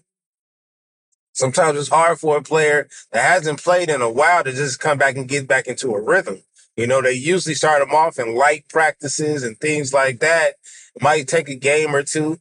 sometimes 1.34 1.78
it's 1.78 1.90
hard 1.90 2.20
for 2.20 2.38
a 2.38 2.44
player 2.44 2.88
that 3.12 3.24
hasn't 3.24 3.64
played 3.64 3.90
in 3.90 4.02
a 4.02 4.10
while 4.10 4.44
to 4.44 4.52
just 4.52 4.80
come 4.80 4.98
back 4.98 5.16
and 5.16 5.28
get 5.28 5.48
back 5.48 5.68
into 5.68 5.94
a 5.94 6.02
rhythm. 6.02 6.44
You 6.76 6.88
know, 6.88 7.02
they 7.02 7.14
usually 7.14 7.56
start 7.56 7.82
them 7.82 7.96
off 7.96 8.20
in 8.20 8.36
light 8.36 8.66
practices 8.70 9.44
and 9.44 9.60
things 9.60 9.94
like 9.94 10.20
that. 10.20 10.54
It 10.96 11.02
might 11.02 11.28
take 11.28 11.50
a 11.50 11.56
game 11.56 11.96
or 11.96 12.04
two, 12.04 12.40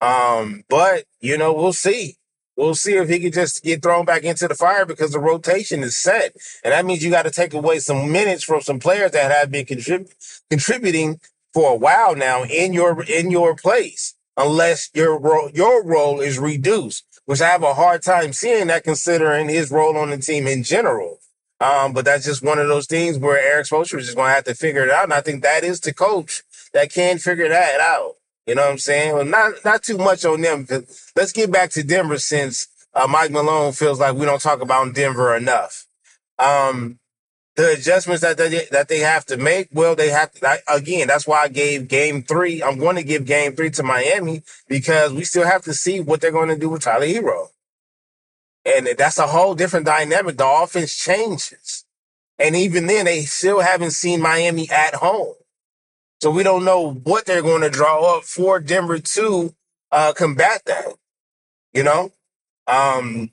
um, 0.00 0.62
but 0.68 1.04
you 1.20 1.36
know, 1.38 1.52
we'll 1.52 1.72
see. 1.72 2.16
We'll 2.56 2.74
see 2.74 2.94
if 2.96 3.08
he 3.08 3.20
can 3.20 3.32
just 3.32 3.62
get 3.62 3.82
thrown 3.82 4.04
back 4.04 4.22
into 4.22 4.46
the 4.46 4.54
fire 4.54 4.84
because 4.84 5.12
the 5.12 5.18
rotation 5.18 5.82
is 5.82 5.96
set, 5.96 6.34
and 6.62 6.72
that 6.72 6.84
means 6.84 7.02
you 7.02 7.10
got 7.10 7.22
to 7.22 7.30
take 7.30 7.54
away 7.54 7.78
some 7.78 8.12
minutes 8.12 8.44
from 8.44 8.60
some 8.60 8.78
players 8.78 9.12
that 9.12 9.30
have 9.30 9.50
been 9.50 9.64
contrib- 9.64 10.12
contributing 10.50 11.20
for 11.54 11.72
a 11.72 11.76
while 11.76 12.14
now 12.14 12.44
in 12.44 12.72
your 12.72 13.02
in 13.04 13.30
your 13.30 13.54
place, 13.56 14.14
unless 14.36 14.90
your 14.94 15.18
role 15.18 15.50
your 15.54 15.84
role 15.84 16.20
is 16.20 16.38
reduced, 16.38 17.04
which 17.24 17.40
I 17.40 17.48
have 17.48 17.62
a 17.62 17.74
hard 17.74 18.02
time 18.02 18.32
seeing 18.32 18.66
that 18.66 18.84
considering 18.84 19.48
his 19.48 19.70
role 19.70 19.96
on 19.96 20.10
the 20.10 20.18
team 20.18 20.46
in 20.46 20.62
general. 20.62 21.18
Um, 21.60 21.92
but 21.92 22.06
that's 22.06 22.24
just 22.24 22.42
one 22.42 22.58
of 22.58 22.68
those 22.68 22.86
things 22.86 23.18
where 23.18 23.38
Erik 23.38 23.66
Spoelstra 23.66 23.98
is 23.98 24.06
just 24.06 24.16
going 24.16 24.28
to 24.30 24.34
have 24.34 24.44
to 24.44 24.54
figure 24.54 24.84
it 24.84 24.90
out, 24.90 25.04
and 25.04 25.12
I 25.14 25.20
think 25.20 25.42
that 25.42 25.64
is 25.64 25.80
the 25.80 25.92
coach 25.92 26.42
that 26.72 26.92
can 26.92 27.18
figure 27.18 27.48
that 27.48 27.80
out. 27.80 28.14
You 28.50 28.56
know 28.56 28.62
what 28.62 28.72
I'm 28.72 28.78
saying? 28.78 29.14
Well, 29.14 29.24
not 29.24 29.64
not 29.64 29.84
too 29.84 29.96
much 29.96 30.24
on 30.24 30.40
them. 30.40 30.66
Let's 31.14 31.30
get 31.30 31.52
back 31.52 31.70
to 31.70 31.84
Denver 31.84 32.18
since 32.18 32.66
uh, 32.92 33.06
Mike 33.06 33.30
Malone 33.30 33.70
feels 33.70 34.00
like 34.00 34.16
we 34.16 34.26
don't 34.26 34.42
talk 34.42 34.60
about 34.60 34.92
Denver 34.92 35.36
enough. 35.36 35.86
Um, 36.36 36.98
the 37.54 37.74
adjustments 37.74 38.22
that 38.22 38.38
they 38.38 38.66
that 38.72 38.88
they 38.88 38.98
have 38.98 39.24
to 39.26 39.36
make, 39.36 39.68
well, 39.70 39.94
they 39.94 40.08
have 40.08 40.32
to, 40.32 40.48
I, 40.48 40.58
again. 40.66 41.06
That's 41.06 41.28
why 41.28 41.42
I 41.42 41.46
gave 41.48 41.86
Game 41.86 42.24
Three. 42.24 42.60
I'm 42.60 42.80
going 42.80 42.96
to 42.96 43.04
give 43.04 43.24
Game 43.24 43.54
Three 43.54 43.70
to 43.70 43.84
Miami 43.84 44.42
because 44.66 45.12
we 45.12 45.22
still 45.22 45.46
have 45.46 45.62
to 45.62 45.72
see 45.72 46.00
what 46.00 46.20
they're 46.20 46.32
going 46.32 46.48
to 46.48 46.58
do 46.58 46.70
with 46.70 46.82
Tyler 46.82 47.06
Herro, 47.06 47.50
and 48.64 48.88
that's 48.98 49.18
a 49.18 49.28
whole 49.28 49.54
different 49.54 49.86
dynamic. 49.86 50.38
The 50.38 50.48
offense 50.48 50.96
changes, 50.96 51.84
and 52.36 52.56
even 52.56 52.88
then, 52.88 53.04
they 53.04 53.26
still 53.26 53.60
haven't 53.60 53.92
seen 53.92 54.20
Miami 54.20 54.68
at 54.70 54.96
home. 54.96 55.34
So 56.20 56.30
we 56.30 56.42
don't 56.42 56.64
know 56.64 56.92
what 56.92 57.24
they're 57.24 57.42
going 57.42 57.62
to 57.62 57.70
draw 57.70 58.16
up 58.16 58.24
for 58.24 58.60
Denver 58.60 58.98
to 58.98 59.54
uh, 59.90 60.12
combat 60.12 60.62
that. 60.66 60.86
You 61.72 61.82
know, 61.82 62.12
um, 62.66 63.30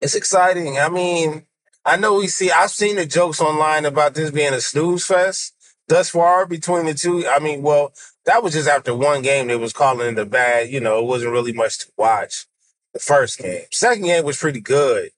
it's 0.00 0.14
exciting. 0.14 0.78
I 0.78 0.88
mean, 0.88 1.46
I 1.84 1.96
know 1.96 2.16
we 2.16 2.28
see. 2.28 2.50
I've 2.50 2.70
seen 2.70 2.96
the 2.96 3.06
jokes 3.06 3.40
online 3.40 3.84
about 3.84 4.14
this 4.14 4.30
being 4.30 4.54
a 4.54 4.60
snooze 4.60 5.04
fest 5.04 5.54
thus 5.88 6.10
far 6.10 6.46
between 6.46 6.86
the 6.86 6.94
two. 6.94 7.26
I 7.26 7.38
mean, 7.38 7.62
well, 7.62 7.92
that 8.24 8.42
was 8.42 8.54
just 8.54 8.68
after 8.68 8.94
one 8.94 9.22
game. 9.22 9.48
They 9.48 9.56
was 9.56 9.72
calling 9.72 10.12
it 10.12 10.18
a 10.18 10.24
bad. 10.24 10.70
You 10.70 10.80
know, 10.80 11.00
it 11.00 11.06
wasn't 11.06 11.32
really 11.32 11.52
much 11.52 11.80
to 11.80 11.86
watch. 11.96 12.46
The 12.94 13.00
first 13.00 13.38
game, 13.38 13.64
second 13.70 14.04
game 14.04 14.24
was 14.24 14.38
pretty 14.38 14.60
good. 14.60 15.10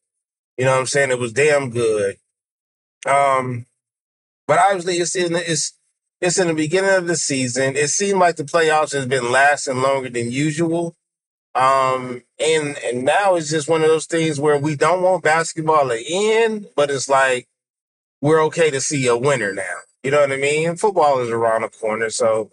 You 0.59 0.65
know 0.65 0.73
what 0.73 0.81
I'm 0.81 0.87
saying? 0.87 1.11
It 1.11 1.19
was 1.19 1.33
damn 1.33 1.71
good. 1.71 2.17
Um, 3.07 3.67
but 4.47 4.59
obviously, 4.59 4.97
it's 4.97 5.17
in 5.17 5.35
it's 5.37 5.73
it's 6.23 6.39
in 6.39 6.49
the 6.49 6.55
beginning 6.55 6.95
of 6.95 7.09
the 7.09 7.17
season. 7.17 7.77
It 7.77 7.91
seemed 7.91 8.21
like 8.21 8.37
the 8.37 8.45
playoffs 8.45 8.93
has 8.93 9.07
been 9.07 9.33
lasting 9.33 9.83
longer 9.83 10.09
than 10.09 10.31
usual. 10.31 10.97
Um, 11.55 12.23
and 12.41 12.79
and 12.79 13.05
now 13.05 13.35
it's 13.35 13.51
just 13.51 13.69
one 13.69 13.83
of 13.83 13.89
those 13.89 14.07
things 14.07 14.41
where 14.41 14.59
we 14.59 14.77
don't 14.77 15.03
want 15.03 15.25
basketball 15.25 15.89
to 15.89 16.03
end, 16.09 16.69
but 16.77 16.91
it's 16.91 17.09
like 17.11 17.49
we're 18.23 18.43
okay 18.45 18.71
to 18.71 18.81
see 18.81 19.07
a 19.09 19.17
winner 19.17 19.53
now. 19.53 19.77
You 20.05 20.13
know 20.13 20.21
what 20.21 20.33
I 20.33 20.37
mean? 20.39 20.77
Football 20.77 21.21
is 21.21 21.31
around 21.31 21.63
the 21.63 21.69
corner, 21.69 22.11
so 22.11 22.51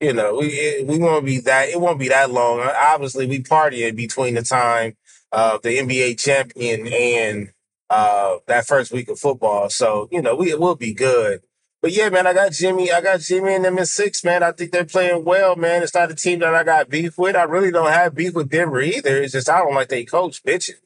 you 0.00 0.14
know, 0.14 0.36
we 0.36 0.46
it, 0.48 0.86
we 0.86 0.98
won't 0.98 1.26
be 1.26 1.40
that. 1.40 1.70
It 1.70 1.80
won't 1.80 1.98
be 1.98 2.08
that 2.08 2.30
long. 2.30 2.60
Obviously, 2.60 3.26
we 3.26 3.42
partying 3.42 3.96
between 3.96 4.34
the 4.34 4.42
time 4.42 4.96
of 5.32 5.62
the 5.62 5.78
NBA 5.78 6.18
champion 6.18 6.88
and 6.88 7.52
uh, 7.90 8.36
that 8.46 8.66
first 8.66 8.92
week 8.92 9.08
of 9.08 9.18
football. 9.18 9.70
So 9.70 10.08
you 10.12 10.22
know, 10.22 10.36
we 10.36 10.54
will 10.54 10.76
be 10.76 10.94
good. 10.94 11.42
But 11.82 11.92
yeah, 11.92 12.10
man, 12.10 12.26
I 12.26 12.34
got 12.34 12.52
Jimmy. 12.52 12.92
I 12.92 13.00
got 13.00 13.20
Jimmy 13.20 13.54
and 13.54 13.64
them 13.64 13.78
in 13.78 13.86
six, 13.86 14.22
man. 14.22 14.42
I 14.42 14.52
think 14.52 14.70
they're 14.70 14.84
playing 14.84 15.24
well, 15.24 15.56
man. 15.56 15.82
It's 15.82 15.94
not 15.94 16.10
a 16.10 16.14
team 16.14 16.40
that 16.40 16.54
I 16.54 16.62
got 16.62 16.90
beef 16.90 17.16
with. 17.16 17.36
I 17.36 17.44
really 17.44 17.70
don't 17.70 17.90
have 17.90 18.14
beef 18.14 18.34
with 18.34 18.50
Denver 18.50 18.80
either. 18.80 19.22
It's 19.22 19.32
just 19.32 19.48
I 19.48 19.60
don't 19.60 19.74
like 19.74 19.88
they 19.88 20.04
coach 20.04 20.42
bitching. 20.42 20.80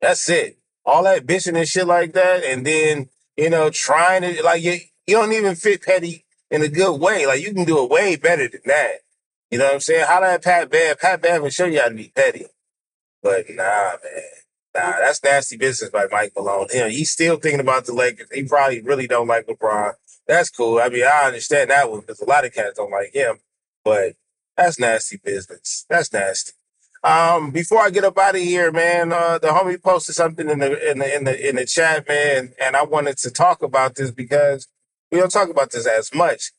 That's 0.00 0.28
it. 0.28 0.58
All 0.84 1.02
that 1.02 1.26
bitching 1.26 1.58
and 1.58 1.66
shit 1.66 1.86
like 1.86 2.12
that, 2.12 2.44
and 2.44 2.64
then 2.64 3.08
you 3.36 3.50
know 3.50 3.70
trying 3.70 4.22
to 4.22 4.42
like 4.44 4.62
you, 4.62 4.78
you 5.06 5.16
don't 5.16 5.32
even 5.32 5.56
fit 5.56 5.82
Petty 5.82 6.24
in 6.50 6.62
a 6.62 6.68
good 6.68 7.00
way. 7.00 7.26
Like 7.26 7.40
you 7.40 7.52
can 7.52 7.64
do 7.64 7.82
it 7.82 7.90
way 7.90 8.14
better 8.14 8.48
than 8.48 8.60
that. 8.66 9.00
You 9.50 9.58
know 9.58 9.64
what 9.64 9.74
I'm 9.74 9.80
saying? 9.80 10.06
How 10.06 10.20
that 10.20 10.44
Pat 10.44 10.70
Bev? 10.70 11.00
Pat 11.00 11.22
Bev 11.22 11.42
will 11.42 11.50
show 11.50 11.66
you 11.66 11.80
how 11.80 11.88
to 11.88 11.94
be 11.94 12.12
petty. 12.14 12.46
But 13.22 13.46
nah, 13.50 13.96
man. 14.04 14.22
Nah, 14.76 14.92
that's 15.00 15.22
nasty 15.24 15.56
business 15.56 15.90
by 15.90 16.06
Mike 16.10 16.32
Malone. 16.36 16.66
Him, 16.70 16.90
he's 16.90 17.10
still 17.10 17.36
thinking 17.36 17.60
about 17.60 17.86
the 17.86 17.94
Lakers. 17.94 18.28
He 18.32 18.44
probably 18.44 18.82
really 18.82 19.06
don't 19.06 19.26
like 19.26 19.46
LeBron. 19.46 19.94
That's 20.26 20.50
cool. 20.50 20.78
I 20.78 20.88
mean, 20.88 21.04
I 21.04 21.26
understand 21.26 21.70
that 21.70 21.90
one 21.90 22.00
because 22.00 22.20
a 22.20 22.24
lot 22.24 22.44
of 22.44 22.52
cats 22.52 22.76
don't 22.76 22.90
like 22.90 23.14
him. 23.14 23.38
But 23.84 24.14
that's 24.56 24.80
nasty 24.80 25.20
business. 25.22 25.86
That's 25.88 26.12
nasty. 26.12 26.52
Um, 27.04 27.52
before 27.52 27.80
I 27.80 27.90
get 27.90 28.04
up 28.04 28.18
out 28.18 28.34
of 28.34 28.40
here, 28.40 28.72
man, 28.72 29.12
uh, 29.12 29.38
the 29.38 29.48
homie 29.48 29.80
posted 29.80 30.16
something 30.16 30.50
in 30.50 30.58
the 30.58 30.90
in 30.90 30.98
the 30.98 31.16
in 31.16 31.24
the 31.24 31.48
in 31.48 31.56
the 31.56 31.64
chat, 31.64 32.08
man, 32.08 32.52
and 32.60 32.74
I 32.74 32.82
wanted 32.82 33.18
to 33.18 33.30
talk 33.30 33.62
about 33.62 33.94
this 33.94 34.10
because 34.10 34.66
we 35.12 35.18
don't 35.18 35.30
talk 35.30 35.48
about 35.48 35.70
this 35.70 35.86
as 35.86 36.12
much. 36.12 36.50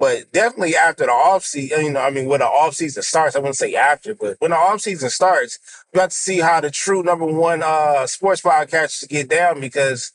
But 0.00 0.32
definitely 0.32 0.74
after 0.74 1.04
the 1.06 1.12
off 1.12 1.44
season, 1.44 1.84
you 1.84 1.92
know, 1.92 2.00
I 2.00 2.10
mean, 2.10 2.26
when 2.26 2.40
the 2.40 2.46
off 2.46 2.74
season 2.74 3.04
starts, 3.04 3.36
I 3.36 3.38
wouldn't 3.38 3.54
say 3.54 3.76
after, 3.76 4.16
but 4.16 4.36
when 4.40 4.50
the 4.50 4.56
off 4.56 4.80
season 4.80 5.10
starts, 5.10 5.60
you 5.92 5.98
got 5.98 6.10
to 6.10 6.16
see 6.16 6.40
how 6.40 6.60
the 6.60 6.72
true 6.72 7.04
number 7.04 7.26
one 7.26 7.62
uh 7.62 8.04
sports 8.08 8.40
podcasters 8.40 9.08
get 9.08 9.28
down 9.28 9.60
because 9.60 10.10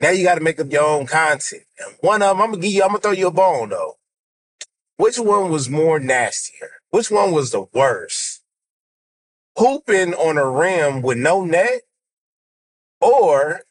now 0.00 0.10
you 0.10 0.24
got 0.24 0.36
to 0.36 0.40
make 0.40 0.60
up 0.60 0.70
your 0.70 0.84
own 0.84 1.06
content. 1.06 1.64
One 2.00 2.22
of 2.22 2.28
them, 2.36 2.42
I'm 2.42 2.50
gonna 2.50 2.62
give 2.62 2.72
you, 2.72 2.82
I'm 2.82 2.88
gonna 2.88 3.00
throw 3.00 3.12
you 3.12 3.28
a 3.28 3.32
bone 3.32 3.70
though. 3.70 3.98
Which 4.96 5.18
one 5.18 5.50
was 5.50 5.68
more 5.68 5.98
nastier? 5.98 6.70
Which 6.90 7.10
one 7.10 7.32
was 7.32 7.50
the 7.50 7.66
worst? 7.72 8.42
Hooping 9.56 10.14
on 10.14 10.38
a 10.38 10.48
rim 10.48 11.02
with 11.02 11.18
no 11.18 11.44
net 11.44 11.82
or 13.00 13.62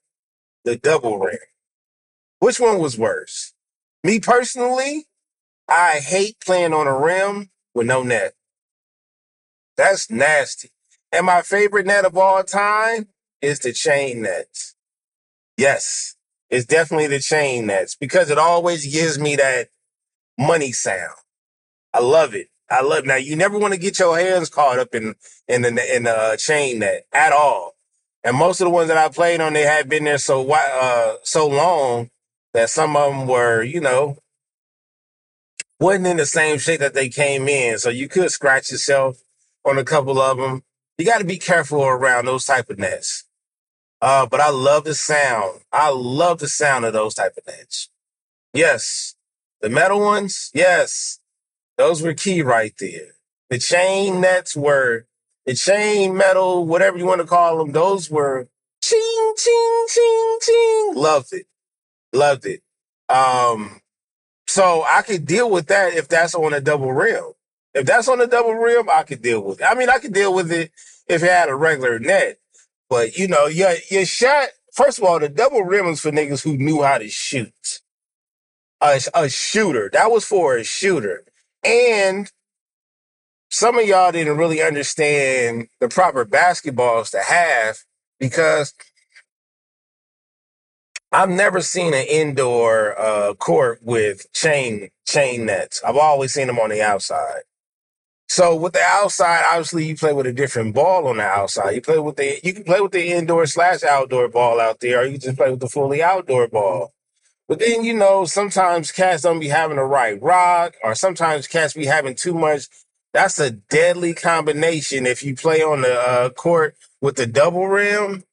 the 0.64 0.76
double 0.76 1.20
rim? 1.20 1.38
Which 2.40 2.60
one 2.60 2.80
was 2.80 2.98
worse? 2.98 3.54
Me 4.04 4.20
personally, 4.20 5.06
I 5.68 6.00
hate 6.00 6.40
playing 6.46 6.74
on 6.74 6.88
a 6.88 6.98
rim 6.98 7.50
with 7.74 7.88
no 7.88 8.04
net. 8.04 8.34
That's 9.76 10.10
nasty. 10.10 10.72
And 11.12 11.26
my 11.26 11.42
favorite 11.42 11.86
net 11.86 12.06
of 12.06 12.18
all 12.18 12.44
time 12.44 13.08
is 13.42 13.60
the 13.60 13.74
chain 13.74 14.22
nets. 14.22 14.76
Yes, 15.58 16.17
it's 16.50 16.66
definitely 16.66 17.08
the 17.08 17.20
chain 17.20 17.68
nets 17.68 17.96
because 17.96 18.30
it 18.30 18.38
always 18.38 18.92
gives 18.92 19.20
me 19.20 19.36
that 19.38 19.70
money 20.38 20.72
sound. 20.72 21.16
I 21.94 22.02
love 22.02 22.36
it. 22.36 22.50
I 22.70 22.82
love 22.84 23.06
now. 23.06 23.16
You 23.18 23.36
never 23.36 23.60
want 23.60 23.74
to 23.76 23.80
get 23.80 24.00
your 24.00 24.18
hands 24.20 24.50
caught 24.50 24.80
up 24.80 24.96
in 24.96 25.16
in 25.48 25.64
the 25.64 25.96
in 25.96 26.04
the 26.04 26.18
uh, 26.18 26.38
chain 26.38 26.80
net 26.80 27.06
at 27.14 27.34
all. 27.34 27.76
And 28.24 28.38
most 28.38 28.62
of 28.62 28.66
the 28.66 28.72
ones 28.72 28.90
that 28.90 28.98
I 28.98 29.10
played 29.10 29.42
on, 29.42 29.54
they 29.54 29.64
had 29.64 29.90
been 29.90 30.06
there 30.06 30.20
so 30.20 30.50
uh 30.52 31.16
so 31.24 31.48
long 31.48 32.12
that 32.54 32.70
some 32.70 32.98
of 32.98 33.12
them 33.12 33.28
were, 33.28 33.64
you 33.64 33.82
know, 33.82 34.20
wasn't 35.80 36.08
in 36.08 36.18
the 36.18 36.26
same 36.28 36.60
shape 36.60 36.82
that 36.82 36.96
they 36.96 37.10
came 37.10 37.48
in. 37.50 37.80
So 37.80 37.90
you 37.90 38.10
could 38.10 38.32
scratch 38.32 38.72
yourself 38.72 39.20
on 39.66 39.78
a 39.78 39.86
couple 39.86 40.20
of 40.20 40.38
them. 40.38 40.64
You 40.98 41.06
got 41.06 41.20
to 41.20 41.26
be 41.26 41.38
careful 41.40 41.84
around 41.84 42.26
those 42.26 42.46
type 42.46 42.70
of 42.70 42.80
nets. 42.80 43.26
Uh, 44.02 44.26
but 44.26 44.40
I 44.40 44.50
love 44.50 44.84
the 44.84 44.94
sound. 44.94 45.62
I 45.72 45.90
love 45.90 46.40
the 46.40 46.48
sound 46.48 46.86
of 46.86 46.94
those 46.94 47.16
type 47.16 47.36
of 47.38 47.48
nets. 47.48 47.90
Yes. 48.54 49.16
The 49.62 49.70
metal 49.70 50.00
ones, 50.00 50.52
yes. 50.54 51.20
Those 51.78 52.02
were 52.02 52.14
key 52.14 52.42
right 52.42 52.74
there. 52.80 53.16
The 53.50 53.58
chain 53.58 54.22
nets 54.22 54.56
were 54.56 55.06
the 55.46 55.56
chain 55.56 56.16
metal, 56.16 56.66
whatever 56.66 56.98
you 56.98 57.06
want 57.06 57.22
to 57.22 57.28
call 57.28 57.58
them. 57.58 57.72
Those 57.72 58.10
were 58.10 58.48
ching, 58.84 59.34
ching, 59.38 59.86
ching, 59.90 60.38
ching. 60.42 60.94
Loved 60.96 61.34
it. 61.34 61.48
Loved 62.14 62.46
it. 62.46 62.62
Um, 63.10 63.82
so 64.48 64.84
I 64.88 65.02
could 65.02 65.26
deal 65.26 65.50
with 65.50 65.68
that 65.68 65.94
if 65.94 66.08
that's 66.08 66.36
on 66.36 66.54
a 66.54 66.62
double 66.62 66.92
rim. 66.92 67.24
If 67.74 67.86
that's 67.86 68.08
on 68.08 68.22
a 68.22 68.28
double 68.28 68.54
rim, 68.54 68.90
I 68.90 69.04
could 69.04 69.22
deal 69.22 69.42
with 69.44 69.62
it. 69.62 69.66
I 69.66 69.76
mean, 69.76 69.90
I 69.90 70.00
could 70.00 70.14
deal 70.14 70.34
with 70.34 70.52
it 70.52 70.72
if 71.08 71.24
it 71.24 71.30
had 71.30 71.50
a 71.50 71.56
regular 71.56 72.00
net. 72.00 72.40
But 72.90 73.18
you 73.18 73.28
know, 73.28 73.48
your 73.48 73.76
your 73.90 74.06
shot. 74.06 74.50
First 74.74 75.00
of 75.00 75.04
all, 75.06 75.20
the 75.20 75.30
double 75.30 75.64
rim 75.64 75.88
was 75.88 76.02
for 76.02 76.12
niggas 76.12 76.44
who 76.44 76.58
knew 76.58 76.84
how 76.84 77.00
to 77.00 77.10
shoot. 77.10 77.82
A, 78.82 79.02
a 79.16 79.30
shooter. 79.30 79.90
That 79.92 80.12
was 80.12 80.26
for 80.26 80.58
a 80.58 80.64
shooter. 80.64 81.24
And 81.64 82.32
some 83.50 83.80
of 83.80 83.88
y'all 83.88 84.12
didn't 84.12 84.38
really 84.38 84.62
understand 84.62 85.70
the 85.80 85.90
proper 85.90 86.26
basketballs 86.26 87.12
to 87.12 87.20
have 87.20 87.80
because 88.20 88.74
I've 91.12 91.30
never 91.30 91.62
seen 91.62 91.94
an 91.94 92.06
indoor 92.08 93.00
uh, 93.00 93.34
court 93.36 93.80
with 93.84 94.32
chain 94.34 94.90
chain 95.08 95.46
nets. 95.46 95.82
I've 95.86 95.98
always 95.98 96.34
seen 96.34 96.48
them 96.48 96.60
on 96.60 96.70
the 96.70 96.82
outside. 96.82 97.42
So 98.30 98.56
with 98.56 98.74
the 98.74 98.82
outside, 98.82 99.46
obviously 99.50 99.86
you 99.86 99.96
play 99.96 100.14
with 100.14 100.28
a 100.28 100.34
different 100.34 100.76
ball 100.76 101.08
on 101.08 101.18
the 101.18 101.24
outside. 101.24 101.72
You 101.72 101.82
play 101.82 102.00
with 102.00 102.18
the 102.18 102.40
you 102.44 102.54
can 102.54 102.64
play 102.64 102.82
with 102.82 102.92
the 102.92 103.12
indoor 103.12 103.46
slash 103.46 103.84
outdoor 103.84 104.28
ball 104.28 104.60
out 104.60 104.80
there, 104.80 105.02
or 105.02 105.06
you 105.06 105.18
just 105.18 105.38
play 105.38 105.50
with 105.50 105.62
the 105.62 105.70
fully 105.70 106.04
outdoor 106.04 106.48
ball. 106.48 106.94
But 107.48 107.60
then 107.60 107.84
you 107.84 107.94
know 107.94 108.26
sometimes 108.26 108.92
cats 108.92 109.24
don't 109.24 109.40
be 109.40 109.48
having 109.48 109.78
the 109.78 109.84
right 109.84 110.22
rock, 110.22 110.76
or 110.84 110.94
sometimes 110.94 111.48
cats 111.48 111.74
be 111.74 111.86
having 111.86 112.16
too 112.16 112.34
much. 112.34 112.68
That's 113.14 113.40
a 113.40 113.52
deadly 113.52 114.14
combination 114.14 115.06
if 115.06 115.24
you 115.24 115.34
play 115.34 115.64
on 115.64 115.82
the 115.82 115.98
uh, 115.98 116.30
court 116.30 116.76
with 117.02 117.16
the 117.16 117.26
double 117.26 117.68
rim 117.68 118.24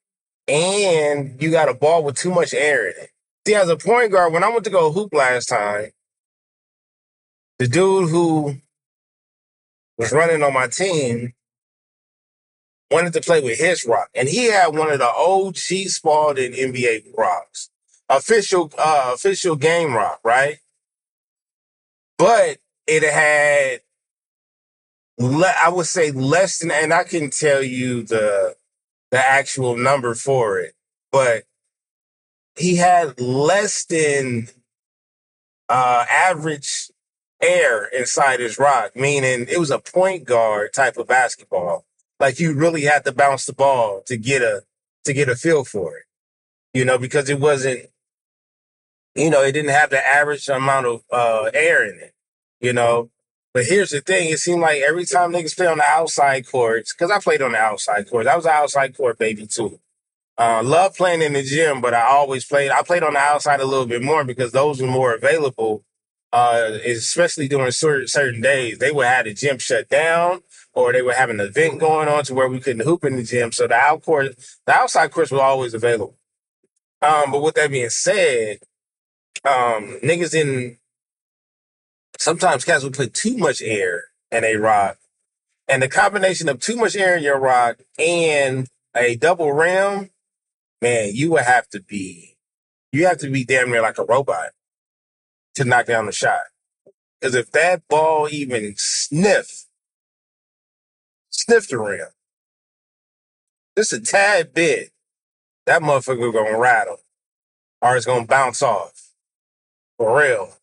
and 0.47 1.41
you 1.41 1.49
got 1.49 1.69
a 1.69 1.73
ball 1.73 2.03
with 2.03 2.17
too 2.17 2.31
much 2.31 2.53
air 2.53 2.89
in 2.89 2.93
it. 3.03 3.09
See, 3.47 3.55
as 3.55 3.69
a 3.69 3.77
point 3.77 4.11
guard, 4.11 4.33
when 4.33 4.43
I 4.43 4.49
went 4.49 4.65
to 4.65 4.69
go 4.69 4.91
hoop 4.91 5.13
last 5.13 5.45
time, 5.47 5.91
the 7.57 7.67
dude 7.67 8.09
who 8.09 8.57
was 9.97 10.11
running 10.11 10.43
on 10.43 10.53
my 10.53 10.67
team 10.67 11.33
wanted 12.91 13.13
to 13.13 13.21
play 13.21 13.41
with 13.41 13.59
his 13.59 13.85
rock, 13.85 14.09
and 14.13 14.29
he 14.29 14.45
had 14.45 14.75
one 14.75 14.91
of 14.91 14.99
the 14.99 15.11
old 15.11 15.57
OG 15.57 15.87
Spalding 15.89 16.53
NBA 16.53 17.17
rocks, 17.17 17.69
official 18.09 18.71
uh, 18.77 19.11
official 19.13 19.55
game 19.55 19.93
rock, 19.93 20.19
right? 20.23 20.59
But 22.17 22.59
it 22.87 23.03
had, 23.03 23.81
le- 25.17 25.53
I 25.61 25.69
would 25.69 25.87
say, 25.87 26.11
less 26.11 26.59
than, 26.59 26.71
and 26.71 26.93
I 26.93 27.03
can 27.03 27.29
tell 27.29 27.63
you 27.63 28.03
the 28.03 28.55
the 29.11 29.17
actual 29.17 29.75
number 29.77 30.13
for 30.13 30.59
it, 30.59 30.73
but 31.11 31.43
he 32.55 32.77
had 32.77 33.19
less 33.19 33.85
than 33.85 34.47
uh, 35.69 36.05
average 36.09 36.84
air 37.45 37.85
inside 37.85 38.39
his 38.39 38.59
rock, 38.59 38.95
meaning 38.95 39.47
it 39.49 39.59
was 39.59 39.71
a 39.71 39.79
point 39.79 40.25
guard 40.25 40.73
type 40.73 40.97
of 40.97 41.07
basketball. 41.07 41.85
Like 42.19 42.39
you 42.39 42.53
really 42.53 42.83
had 42.83 43.05
to 43.05 43.11
bounce 43.11 43.45
the 43.45 43.53
ball 43.53 44.01
to 44.07 44.17
get 44.17 44.41
a 44.41 44.63
to 45.05 45.13
get 45.13 45.29
a 45.29 45.35
feel 45.35 45.63
for 45.63 45.97
it, 45.97 46.05
you 46.73 46.85
know, 46.85 46.97
because 46.97 47.29
it 47.29 47.39
wasn't, 47.39 47.87
you 49.15 49.29
know, 49.29 49.43
it 49.43 49.51
didn't 49.51 49.71
have 49.71 49.89
the 49.91 50.05
average 50.05 50.47
amount 50.49 50.87
of 50.87 51.03
uh, 51.11 51.51
air 51.53 51.85
in 51.85 51.99
it, 51.99 52.13
you 52.59 52.73
know. 52.73 53.09
But 53.53 53.65
here's 53.65 53.91
the 53.91 54.01
thing: 54.01 54.29
it 54.31 54.39
seemed 54.39 54.61
like 54.61 54.81
every 54.81 55.05
time 55.05 55.31
niggas 55.31 55.55
play 55.55 55.67
on 55.67 55.77
the 55.77 55.85
outside 55.85 56.47
courts, 56.47 56.93
because 56.93 57.11
I 57.11 57.19
played 57.19 57.41
on 57.41 57.53
the 57.53 57.57
outside 57.57 58.09
courts. 58.09 58.27
I 58.27 58.35
was 58.35 58.45
an 58.45 58.51
outside 58.51 58.97
court 58.97 59.17
baby 59.17 59.47
too. 59.47 59.79
Uh, 60.37 60.61
love 60.63 60.95
playing 60.95 61.21
in 61.21 61.33
the 61.33 61.43
gym, 61.43 61.79
but 61.79 61.93
I 61.93 62.01
always 62.01 62.43
played. 62.45 62.71
I 62.71 62.81
played 62.81 63.03
on 63.03 63.13
the 63.13 63.19
outside 63.19 63.61
a 63.61 63.65
little 63.65 63.85
bit 63.85 64.03
more 64.03 64.23
because 64.25 64.51
those 64.51 64.81
were 64.81 64.87
more 64.87 65.13
available. 65.13 65.83
Uh, 66.33 66.79
especially 66.85 67.47
during 67.47 67.71
certain, 67.71 68.41
days, 68.41 68.77
they 68.79 68.91
would 68.91 69.05
have 69.05 69.23
the 69.23 69.33
gym 69.33 69.57
shut 69.57 69.87
down, 69.87 70.41
or 70.73 70.91
they 70.91 71.01
would 71.01 71.15
have 71.15 71.29
an 71.29 71.39
event 71.39 71.79
going 71.79 72.09
on 72.09 72.25
to 72.25 72.33
where 72.33 72.49
we 72.49 72.59
couldn't 72.59 72.85
hoop 72.85 73.05
in 73.05 73.15
the 73.15 73.23
gym. 73.23 73.53
So 73.53 73.67
the 73.67 73.75
out 73.75 74.03
court, 74.03 74.35
the 74.65 74.73
outside 74.73 75.11
courts 75.11 75.31
were 75.31 75.41
always 75.41 75.73
available. 75.73 76.17
Um, 77.01 77.31
but 77.31 77.41
with 77.41 77.55
that 77.55 77.71
being 77.71 77.89
said, 77.89 78.57
um, 79.45 79.99
niggas 80.03 80.33
in 80.33 80.77
sometimes 82.17 82.65
cats 82.65 82.83
will 82.83 82.91
put 82.91 83.13
too 83.13 83.37
much 83.37 83.61
air 83.61 84.05
in 84.31 84.43
a 84.43 84.55
rock, 84.55 84.97
and 85.67 85.81
the 85.81 85.87
combination 85.87 86.49
of 86.49 86.59
too 86.59 86.75
much 86.75 86.95
air 86.95 87.15
in 87.15 87.23
your 87.23 87.39
rock 87.39 87.77
and 87.97 88.67
a 88.95 89.15
double 89.15 89.53
rim, 89.53 90.09
man, 90.81 91.11
you 91.13 91.31
would 91.31 91.43
have 91.43 91.67
to 91.69 91.81
be, 91.81 92.35
you 92.91 93.05
have 93.05 93.19
to 93.19 93.29
be 93.29 93.45
damn 93.45 93.69
near 93.69 93.81
like 93.81 93.97
a 93.97 94.05
robot 94.05 94.49
to 95.55 95.65
knock 95.65 95.85
down 95.85 96.05
the 96.05 96.11
shot. 96.11 96.41
Because 97.19 97.35
if 97.35 97.51
that 97.51 97.87
ball 97.89 98.27
even 98.31 98.75
sniff, 98.77 99.65
sniff 101.29 101.67
the 101.67 101.79
rim, 101.79 102.07
just 103.77 103.93
a 103.93 103.99
tad 103.99 104.53
bit, 104.53 104.91
that 105.65 105.81
motherfucker 105.81 106.31
gonna 106.31 106.57
rattle 106.57 106.99
or 107.81 107.95
it's 107.95 108.05
gonna 108.05 108.25
bounce 108.25 108.61
off 108.61 109.11
for 109.97 110.19
real. 110.19 110.53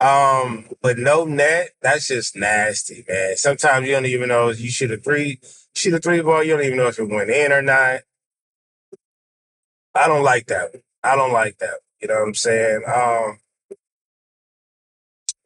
Um, 0.00 0.66
but 0.80 0.96
no 0.96 1.24
net, 1.24 1.72
that's 1.82 2.08
just 2.08 2.34
nasty, 2.34 3.04
man. 3.06 3.36
Sometimes 3.36 3.86
you 3.86 3.92
don't 3.92 4.06
even 4.06 4.28
know 4.30 4.48
if 4.48 4.60
you 4.60 4.70
shoot 4.70 4.90
a 4.90 4.96
three, 4.96 5.40
shoot 5.74 5.92
a 5.92 5.98
three 5.98 6.22
ball, 6.22 6.42
you 6.42 6.56
don't 6.56 6.64
even 6.64 6.78
know 6.78 6.86
if 6.86 6.98
it 6.98 7.08
went 7.08 7.28
in 7.28 7.52
or 7.52 7.60
not. 7.60 8.00
I 9.94 10.08
don't 10.08 10.22
like 10.22 10.46
that. 10.46 10.74
I 11.02 11.16
don't 11.16 11.32
like 11.32 11.58
that. 11.58 11.80
You 12.00 12.08
know 12.08 12.14
what 12.14 12.28
I'm 12.28 12.34
saying? 12.34 12.82
Um, 12.86 13.39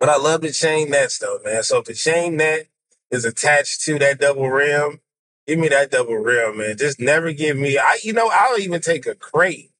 but 0.05 0.13
I 0.13 0.19
love 0.19 0.43
the 0.43 0.53
chain 0.53 0.91
nets 0.91 1.17
though, 1.17 1.39
man. 1.47 1.63
So 1.63 1.79
if 1.79 1.87
the 1.87 1.95
chain 1.95 2.37
net 2.37 2.67
is 3.11 3.25
attached 3.25 3.81
to 3.85 3.99
that 4.01 4.21
double 4.21 4.51
rim, 4.51 5.01
give 5.47 5.59
me 5.59 5.69
that 5.69 5.91
double 5.91 6.19
rim, 6.19 6.59
man. 6.59 6.77
Just 6.77 7.01
never 7.01 7.33
give 7.33 7.57
me. 7.57 7.79
I, 7.79 7.97
you 8.03 8.13
know, 8.13 8.29
I'll 8.31 8.59
even 8.59 8.83
take 8.83 9.07
a 9.07 9.15
crate. 9.15 9.71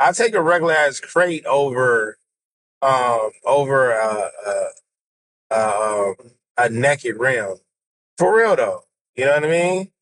I'll 0.00 0.14
take 0.14 0.34
a 0.34 0.42
regular 0.42 0.74
ass 0.74 0.98
crate 0.98 1.46
over, 1.46 2.18
um, 2.82 3.30
over 3.44 3.92
uh, 3.92 4.30
uh, 4.44 4.68
uh, 5.54 6.12
a 6.58 6.68
naked 6.68 7.20
rim. 7.20 7.54
For 8.18 8.36
real 8.36 8.56
though, 8.56 8.82
you 9.14 9.26
know 9.26 9.34
what 9.34 9.44
I 9.44 9.48
mean? 9.48 9.92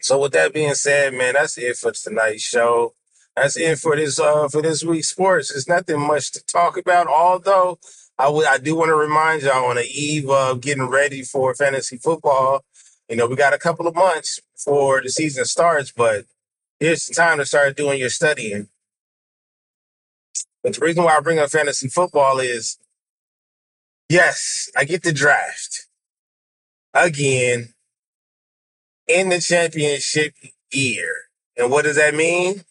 So 0.00 0.20
with 0.20 0.32
that 0.32 0.52
being 0.52 0.74
said, 0.74 1.14
man, 1.14 1.34
that's 1.34 1.56
it 1.58 1.76
for 1.76 1.92
tonight's 1.92 2.42
show. 2.42 2.94
That's 3.36 3.56
it 3.56 3.78
for 3.78 3.96
this 3.96 4.20
uh 4.20 4.48
for 4.48 4.62
this 4.62 4.84
week's 4.84 5.08
sports. 5.08 5.50
There's 5.52 5.68
nothing 5.68 6.00
much 6.00 6.32
to 6.32 6.44
talk 6.44 6.76
about. 6.76 7.08
Although 7.08 7.78
I 8.18 8.28
would 8.28 8.46
I 8.46 8.58
do 8.58 8.76
want 8.76 8.90
to 8.90 8.94
remind 8.94 9.42
y'all 9.42 9.66
on 9.66 9.76
the 9.76 9.86
eve 9.86 10.28
of 10.30 10.60
getting 10.60 10.88
ready 10.88 11.22
for 11.22 11.54
fantasy 11.54 11.96
football. 11.96 12.64
You 13.08 13.16
know, 13.16 13.26
we 13.26 13.36
got 13.36 13.52
a 13.54 13.58
couple 13.58 13.86
of 13.86 13.94
months 13.94 14.40
before 14.54 15.02
the 15.02 15.10
season 15.10 15.44
starts, 15.44 15.92
but 15.92 16.26
here's 16.80 17.06
the 17.06 17.14
time 17.14 17.38
to 17.38 17.46
start 17.46 17.76
doing 17.76 17.98
your 17.98 18.08
studying. 18.08 18.68
But 20.62 20.74
the 20.74 20.80
reason 20.80 21.04
why 21.04 21.16
I 21.16 21.20
bring 21.20 21.38
up 21.38 21.50
fantasy 21.50 21.88
football 21.88 22.38
is 22.38 22.78
yes, 24.08 24.70
I 24.76 24.84
get 24.84 25.02
the 25.02 25.12
draft 25.12 25.86
again 26.94 27.74
in 29.08 29.28
the 29.28 29.40
championship 29.40 30.34
year. 30.72 31.12
And 31.56 31.70
what 31.70 31.84
does 31.84 31.96
that 31.96 32.14
mean? 32.14 32.62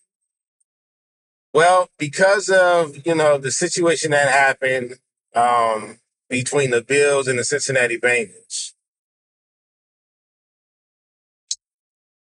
Well, 1.54 1.90
because 2.00 2.50
of, 2.50 3.06
you 3.06 3.14
know, 3.14 3.38
the 3.38 3.52
situation 3.52 4.12
that 4.12 4.28
happened 4.30 4.96
um, 5.36 6.00
between 6.30 6.72
the 6.72 6.82
Bills 6.82 7.28
and 7.28 7.38
the 7.38 7.44
Cincinnati 7.44 8.00
Bengals, 8.00 8.74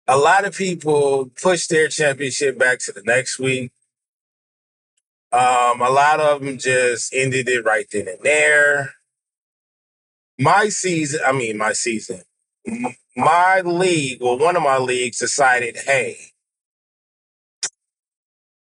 a 0.07 0.17
lot 0.17 0.45
of 0.45 0.55
people 0.55 1.29
pushed 1.41 1.69
their 1.69 1.87
championship 1.87 2.57
back 2.57 2.79
to 2.79 2.91
the 2.91 3.03
next 3.05 3.37
week. 3.37 3.71
Um, 5.31 5.81
a 5.81 5.89
lot 5.89 6.19
of 6.19 6.41
them 6.41 6.57
just 6.57 7.13
ended 7.13 7.47
it 7.47 7.63
right 7.63 7.85
then 7.91 8.07
and 8.07 8.19
there. 8.23 8.95
My 10.39 10.69
season, 10.69 11.21
I 11.25 11.31
mean, 11.31 11.57
my 11.57 11.73
season, 11.73 12.23
my 13.15 13.61
league, 13.61 14.19
well, 14.19 14.39
one 14.39 14.55
of 14.55 14.63
my 14.63 14.79
leagues 14.79 15.19
decided, 15.19 15.77
hey, 15.85 16.17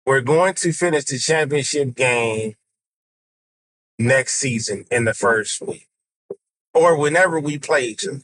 we're 0.10 0.22
going 0.22 0.56
to 0.56 0.74
finish 0.74 1.06
the 1.06 1.20
championship 1.20 1.94
game 1.94 2.56
next 4.00 4.38
season 4.38 4.84
in 4.90 5.06
the 5.06 5.14
first 5.14 5.62
week 5.62 5.88
or 6.74 6.98
whenever 6.98 7.40
we 7.40 7.60
play 7.60 7.86
each 7.86 8.08
other. 8.08 8.22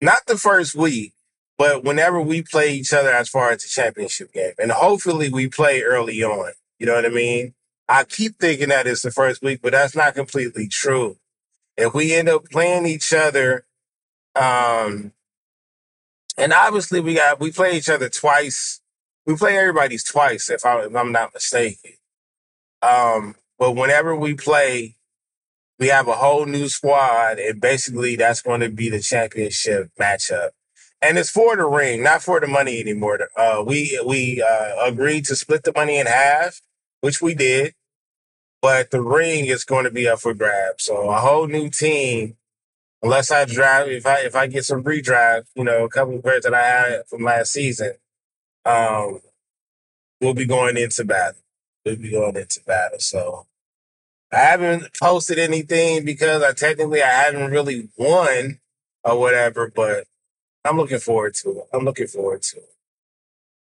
Not 0.00 0.26
the 0.26 0.36
first 0.36 0.74
week, 0.74 1.12
but 1.58 1.84
whenever 1.84 2.20
we 2.20 2.42
play 2.42 2.74
each 2.74 2.92
other 2.92 3.12
as 3.12 3.28
far 3.28 3.52
as 3.52 3.62
the 3.62 3.68
championship 3.68 4.32
game. 4.32 4.54
And 4.58 4.72
hopefully 4.72 5.30
we 5.30 5.48
play 5.48 5.82
early 5.82 6.20
on. 6.24 6.54
You 6.80 6.86
know 6.86 6.96
what 6.96 7.06
I 7.06 7.10
mean? 7.10 7.54
I 7.88 8.02
keep 8.02 8.40
thinking 8.40 8.70
that 8.70 8.88
it's 8.88 9.02
the 9.02 9.12
first 9.12 9.42
week, 9.42 9.60
but 9.62 9.70
that's 9.70 9.94
not 9.94 10.16
completely 10.16 10.66
true. 10.66 11.18
If 11.76 11.94
we 11.94 12.16
end 12.16 12.28
up 12.28 12.46
playing 12.50 12.84
each 12.84 13.12
other, 13.12 13.64
um, 14.34 15.12
and 16.38 16.52
obviously 16.52 17.00
we 17.00 17.14
got 17.14 17.40
we 17.40 17.52
play 17.52 17.76
each 17.76 17.90
other 17.90 18.08
twice. 18.08 18.80
We 19.26 19.36
play 19.36 19.58
everybody's 19.58 20.04
twice, 20.04 20.48
if 20.48 20.64
I 20.64 20.82
if 20.84 20.96
I'm 20.96 21.12
not 21.12 21.34
mistaken. 21.34 21.92
Um, 22.80 23.34
but 23.58 23.72
whenever 23.72 24.14
we 24.16 24.34
play, 24.34 24.96
we 25.78 25.88
have 25.88 26.08
a 26.08 26.14
whole 26.14 26.46
new 26.46 26.68
squad, 26.68 27.38
and 27.38 27.60
basically 27.60 28.16
that's 28.16 28.42
going 28.42 28.60
to 28.60 28.70
be 28.70 28.88
the 28.88 29.00
championship 29.00 29.90
matchup. 30.00 30.50
And 31.02 31.18
it's 31.18 31.30
for 31.30 31.56
the 31.56 31.66
ring, 31.66 32.02
not 32.02 32.22
for 32.22 32.40
the 32.40 32.48
money 32.48 32.80
anymore. 32.80 33.20
Uh, 33.36 33.62
we 33.66 34.00
we 34.06 34.42
uh, 34.42 34.84
agreed 34.86 35.26
to 35.26 35.36
split 35.36 35.64
the 35.64 35.72
money 35.74 35.98
in 35.98 36.06
half, 36.06 36.60
which 37.00 37.20
we 37.20 37.34
did, 37.34 37.74
but 38.62 38.90
the 38.90 39.02
ring 39.02 39.46
is 39.46 39.64
going 39.64 39.84
to 39.84 39.90
be 39.90 40.08
up 40.08 40.20
for 40.20 40.34
grabs. 40.34 40.84
So 40.84 41.10
a 41.10 41.18
whole 41.18 41.46
new 41.46 41.70
team, 41.70 42.36
unless 43.02 43.30
I 43.30 43.44
drive, 43.44 43.88
if 43.88 44.06
I 44.06 44.20
if 44.20 44.34
I 44.34 44.46
get 44.46 44.64
some 44.64 44.82
redraft, 44.82 45.46
you 45.54 45.64
know, 45.64 45.84
a 45.84 45.88
couple 45.88 46.16
of 46.16 46.22
players 46.22 46.44
that 46.44 46.54
I 46.54 46.62
had 46.62 47.02
from 47.08 47.24
last 47.24 47.52
season, 47.52 47.94
um, 48.64 49.20
we'll 50.20 50.34
be 50.34 50.46
going 50.46 50.76
into 50.76 51.04
battle. 51.04 51.40
We'll 51.84 51.96
be 51.96 52.10
going 52.10 52.36
into 52.36 52.60
battle. 52.66 52.98
So 52.98 53.46
I 54.32 54.38
haven't 54.38 54.88
posted 55.00 55.38
anything 55.38 56.04
because 56.04 56.42
I 56.42 56.52
technically 56.52 57.02
I 57.02 57.10
haven't 57.10 57.50
really 57.50 57.88
won 57.96 58.60
or 59.04 59.18
whatever, 59.18 59.72
but 59.74 60.04
I'm 60.64 60.76
looking 60.76 60.98
forward 60.98 61.34
to 61.42 61.50
it. 61.50 61.64
I'm 61.72 61.84
looking 61.84 62.08
forward 62.08 62.42
to 62.42 62.58
it. 62.58 62.74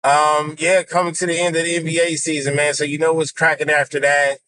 Um, 0.04 0.56
yeah, 0.58 0.82
coming 0.82 1.14
to 1.14 1.26
the 1.26 1.38
end 1.38 1.56
of 1.56 1.64
the 1.64 1.78
NBA 1.78 2.16
season, 2.16 2.56
man. 2.56 2.74
So 2.74 2.84
you 2.84 2.98
know 2.98 3.12
what's 3.12 3.30
cracking 3.30 3.70
after 3.70 4.00
that? 4.00 4.38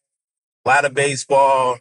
A 0.64 0.68
lot 0.68 0.84
of 0.84 0.94
baseball. 0.94 1.78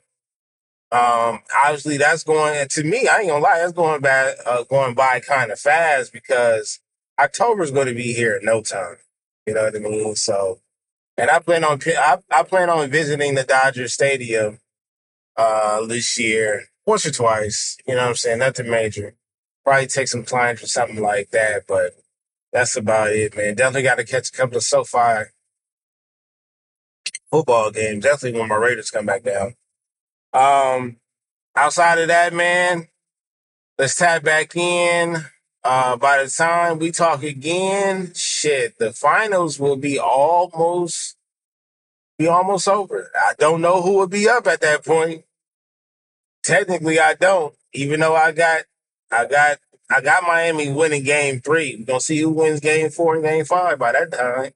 Um, 0.93 1.39
obviously 1.65 1.97
that's 1.97 2.23
going 2.23 2.67
to 2.69 2.83
me, 2.83 3.07
I 3.07 3.19
ain't 3.21 3.29
gonna 3.29 3.43
lie, 3.43 3.59
that's 3.59 3.73
going 3.73 4.01
by 4.01 4.35
uh, 4.45 4.63
going 4.65 4.93
by 4.93 5.21
kind 5.21 5.51
of 5.51 5.59
fast 5.59 6.13
because 6.13 6.79
October's 7.19 7.71
going 7.71 7.87
to 7.87 7.95
be 7.95 8.13
here 8.13 8.35
in 8.37 8.45
no 8.45 8.61
time. 8.61 8.97
You 9.47 9.55
know 9.55 9.63
what 9.63 9.75
I 9.75 9.79
mean? 9.79 10.15
So, 10.15 10.59
and 11.17 11.31
I 11.31 11.39
plan 11.39 11.63
on 11.63 11.79
I, 11.87 12.19
I 12.31 12.43
plan 12.43 12.69
on 12.69 12.91
visiting 12.91 13.35
the 13.35 13.43
Dodger 13.43 13.87
Stadium 13.87 14.59
uh 15.35 15.85
this 15.87 16.19
year 16.19 16.65
once 16.85 17.07
or 17.07 17.11
twice. 17.11 17.77
You 17.87 17.95
know 17.95 18.01
what 18.03 18.09
I'm 18.09 18.15
saying? 18.15 18.39
Nothing 18.39 18.69
major. 18.69 19.15
Probably 19.65 19.87
take 19.87 20.09
some 20.09 20.23
clients 20.25 20.63
or 20.63 20.67
something 20.67 21.01
like 21.01 21.31
that, 21.31 21.63
but 21.67 21.93
that's 22.51 22.77
about 22.77 23.11
it, 23.11 23.35
man. 23.35 23.55
Definitely 23.55 23.83
got 23.83 23.95
to 23.97 24.05
catch 24.05 24.29
a 24.29 24.31
couple 24.31 24.57
of 24.57 24.63
SoFi 24.63 25.31
football 27.31 27.71
games. 27.71 28.03
Definitely 28.03 28.39
when 28.39 28.49
my 28.49 28.55
Raiders 28.55 28.91
come 28.91 29.07
back 29.07 29.23
down. 29.23 29.55
Um, 30.33 30.97
outside 31.55 31.99
of 31.99 32.07
that, 32.07 32.33
man, 32.33 32.87
let's 33.77 33.95
tap 33.95 34.23
back 34.23 34.55
in. 34.55 35.17
Uh, 35.63 35.95
by 35.95 36.23
the 36.23 36.29
time 36.29 36.79
we 36.79 36.91
talk 36.91 37.23
again, 37.23 38.11
shit, 38.13 38.77
the 38.79 38.91
finals 38.91 39.59
will 39.59 39.77
be 39.77 39.97
almost 39.97 41.15
be 42.17 42.27
almost 42.27 42.67
over. 42.67 43.09
I 43.15 43.33
don't 43.39 43.61
know 43.61 43.81
who 43.81 43.97
will 43.97 44.07
be 44.07 44.27
up 44.27 44.45
at 44.47 44.61
that 44.61 44.85
point. 44.85 45.23
Technically, 46.43 46.99
I 46.99 47.13
don't. 47.13 47.55
Even 47.73 48.01
though 48.01 48.15
I 48.15 48.31
got, 48.31 48.63
I 49.11 49.25
got, 49.25 49.57
I 49.89 50.01
got 50.01 50.23
Miami 50.23 50.71
winning 50.71 51.03
game 51.03 51.39
three. 51.39 51.77
We're 51.79 51.85
gonna 51.85 52.01
see 52.01 52.19
who 52.19 52.29
wins 52.29 52.59
game 52.59 52.89
four 52.89 53.15
and 53.15 53.23
game 53.23 53.45
five 53.45 53.79
by 53.79 53.93
that 53.93 54.11
time. 54.11 54.51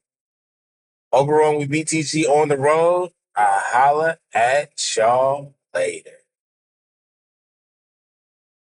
Over 1.12 1.42
on 1.42 1.56
with 1.58 1.70
BTG 1.70 2.26
on 2.28 2.48
the 2.48 2.58
road. 2.58 3.10
I 3.34 3.62
holla 3.64 4.18
at 4.34 4.70
y'all 4.96 5.54
later. 5.74 6.17